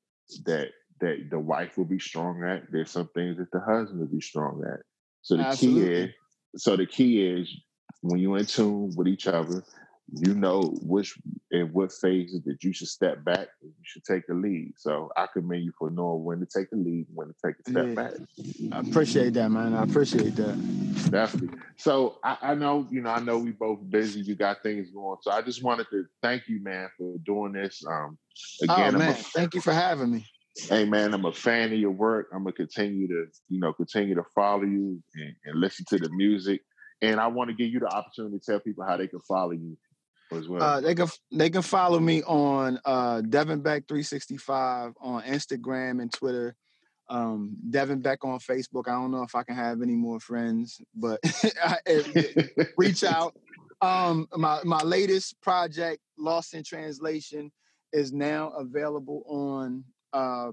that 0.45 0.69
that 1.01 1.29
the 1.29 1.39
wife 1.39 1.77
will 1.77 1.85
be 1.85 1.99
strong 1.99 2.43
at. 2.43 2.71
There's 2.71 2.91
some 2.91 3.09
things 3.13 3.37
that 3.37 3.51
the 3.51 3.59
husband 3.59 3.99
will 3.99 4.07
be 4.07 4.21
strong 4.21 4.63
at. 4.71 4.81
So 5.21 5.37
the 5.37 5.43
Absolutely. 5.43 5.87
key 5.87 5.93
is 5.93 6.09
so 6.55 6.75
the 6.75 6.85
key 6.85 7.25
is 7.25 7.53
when 8.01 8.19
you're 8.19 8.37
in 8.37 8.45
tune 8.45 8.93
with 8.95 9.07
each 9.07 9.27
other, 9.27 9.63
you 10.11 10.35
know 10.35 10.75
which 10.81 11.17
in 11.51 11.67
what 11.67 11.91
phases 11.91 12.43
that 12.43 12.63
you 12.63 12.73
should 12.73 12.87
step 12.89 13.23
back 13.23 13.47
and 13.61 13.71
you 13.71 13.83
should 13.83 14.03
take 14.03 14.23
a 14.29 14.33
lead. 14.33 14.73
So 14.77 15.09
I 15.15 15.27
commend 15.33 15.63
you 15.63 15.71
for 15.77 15.89
knowing 15.89 16.23
when 16.23 16.39
to 16.39 16.45
take 16.45 16.71
a 16.73 16.75
lead, 16.75 17.07
when 17.13 17.29
to 17.29 17.33
take 17.43 17.55
a 17.65 17.69
step 17.69 17.87
yeah. 17.87 17.93
back. 17.93 18.13
I 18.71 18.87
appreciate 18.87 19.33
that, 19.33 19.49
man. 19.49 19.73
I 19.73 19.83
appreciate 19.83 20.35
that. 20.35 21.09
Definitely. 21.09 21.57
So 21.77 22.19
I, 22.23 22.37
I, 22.41 22.55
know, 22.55 22.85
you 22.91 23.01
know, 23.01 23.11
I 23.11 23.19
know 23.21 23.39
we 23.39 23.51
both 23.51 23.79
busy. 23.89 24.21
You 24.21 24.35
got 24.35 24.61
things 24.61 24.91
going. 24.91 25.17
So 25.21 25.31
I 25.31 25.41
just 25.41 25.63
wanted 25.63 25.87
to 25.91 26.05
thank 26.21 26.47
you, 26.47 26.61
man, 26.61 26.89
for 26.97 27.15
doing 27.25 27.53
this. 27.53 27.83
Um 27.89 28.17
again, 28.61 28.95
oh, 28.95 28.99
man. 28.99 29.11
A, 29.11 29.15
thank 29.15 29.55
you 29.55 29.61
for 29.61 29.73
having 29.73 30.11
me. 30.11 30.25
Hey 30.55 30.85
man, 30.85 31.13
I'm 31.13 31.25
a 31.25 31.33
fan 31.33 31.73
of 31.73 31.79
your 31.79 31.91
work. 31.91 32.27
I'm 32.33 32.43
gonna 32.43 32.53
continue 32.53 33.07
to, 33.07 33.25
you 33.49 33.59
know, 33.59 33.73
continue 33.73 34.15
to 34.15 34.23
follow 34.35 34.63
you 34.63 35.01
and, 35.15 35.35
and 35.45 35.59
listen 35.59 35.85
to 35.89 35.97
the 35.97 36.09
music. 36.11 36.61
And 37.01 37.19
I 37.19 37.27
want 37.27 37.49
to 37.49 37.55
give 37.55 37.69
you 37.69 37.79
the 37.79 37.93
opportunity 37.93 38.39
to 38.39 38.45
tell 38.45 38.59
people 38.59 38.85
how 38.85 38.97
they 38.97 39.07
can 39.07 39.19
follow 39.21 39.51
you 39.51 39.77
as 40.31 40.47
well? 40.47 40.61
Uh, 40.61 40.81
they 40.81 40.95
can 40.95 41.07
they 41.31 41.49
can 41.49 41.61
follow 41.61 41.99
me 41.99 42.23
on 42.23 42.79
uh, 42.85 43.21
Devin 43.21 43.61
Beck 43.61 43.87
three 43.87 44.03
sixty 44.03 44.37
five 44.37 44.93
on 45.01 45.23
Instagram 45.23 46.01
and 46.01 46.11
Twitter. 46.11 46.55
Um, 47.09 47.57
Devin 47.69 48.01
Beck 48.01 48.23
on 48.23 48.39
Facebook. 48.39 48.87
I 48.87 48.91
don't 48.91 49.11
know 49.11 49.23
if 49.23 49.35
I 49.35 49.43
can 49.43 49.55
have 49.55 49.81
any 49.81 49.93
more 49.93 50.19
friends, 50.19 50.81
but 50.95 51.19
reach 52.77 53.03
out. 53.03 53.35
Um, 53.81 54.27
my 54.35 54.61
my 54.63 54.81
latest 54.81 55.39
project, 55.41 55.99
Lost 56.17 56.53
in 56.53 56.63
Translation, 56.63 57.51
is 57.91 58.13
now 58.13 58.49
available 58.57 59.23
on 59.27 59.83
uh, 60.13 60.51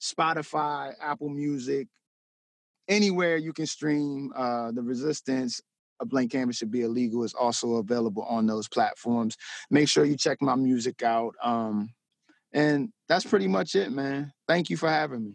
Spotify, 0.00 0.94
Apple 1.00 1.28
Music, 1.28 1.88
anywhere 2.88 3.36
you 3.36 3.52
can 3.52 3.66
stream 3.66 4.32
uh, 4.34 4.72
the 4.72 4.82
Resistance 4.82 5.60
a 6.00 6.04
blank 6.04 6.32
canvas 6.32 6.56
should 6.56 6.70
be 6.70 6.82
illegal 6.82 7.22
is 7.22 7.34
also 7.34 7.74
available 7.76 8.22
on 8.24 8.46
those 8.46 8.68
platforms. 8.68 9.36
Make 9.70 9.88
sure 9.88 10.04
you 10.04 10.16
check 10.16 10.38
my 10.40 10.54
music 10.54 11.02
out. 11.02 11.34
Um, 11.42 11.90
and 12.52 12.90
that's 13.08 13.24
pretty 13.24 13.46
much 13.46 13.74
it, 13.74 13.92
man. 13.92 14.32
Thank 14.48 14.70
you 14.70 14.76
for 14.76 14.88
having 14.88 15.24
me. 15.24 15.32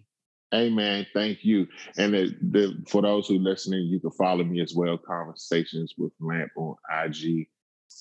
Hey 0.52 0.70
man, 0.70 1.06
thank 1.14 1.44
you. 1.44 1.68
And 1.98 2.14
the, 2.14 2.36
the, 2.42 2.84
for 2.88 3.02
those 3.02 3.28
who 3.28 3.40
listening, 3.40 3.86
you 3.86 4.00
can 4.00 4.12
follow 4.12 4.44
me 4.44 4.62
as 4.62 4.74
well. 4.76 4.98
Conversations 4.98 5.94
with 5.98 6.12
Lamp 6.20 6.52
on 6.56 6.76
IG 6.90 7.48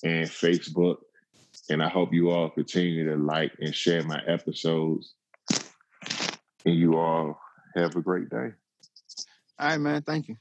and 0.03 0.29
Facebook. 0.29 0.97
And 1.69 1.81
I 1.81 1.89
hope 1.89 2.13
you 2.13 2.31
all 2.31 2.49
continue 2.49 3.09
to 3.09 3.15
like 3.15 3.53
and 3.59 3.73
share 3.73 4.03
my 4.03 4.21
episodes. 4.27 5.15
And 6.65 6.75
you 6.75 6.97
all 6.97 7.39
have 7.75 7.95
a 7.95 8.01
great 8.01 8.29
day. 8.29 8.51
All 9.59 9.69
right, 9.69 9.77
man. 9.77 10.01
Thank 10.01 10.27
you. 10.27 10.37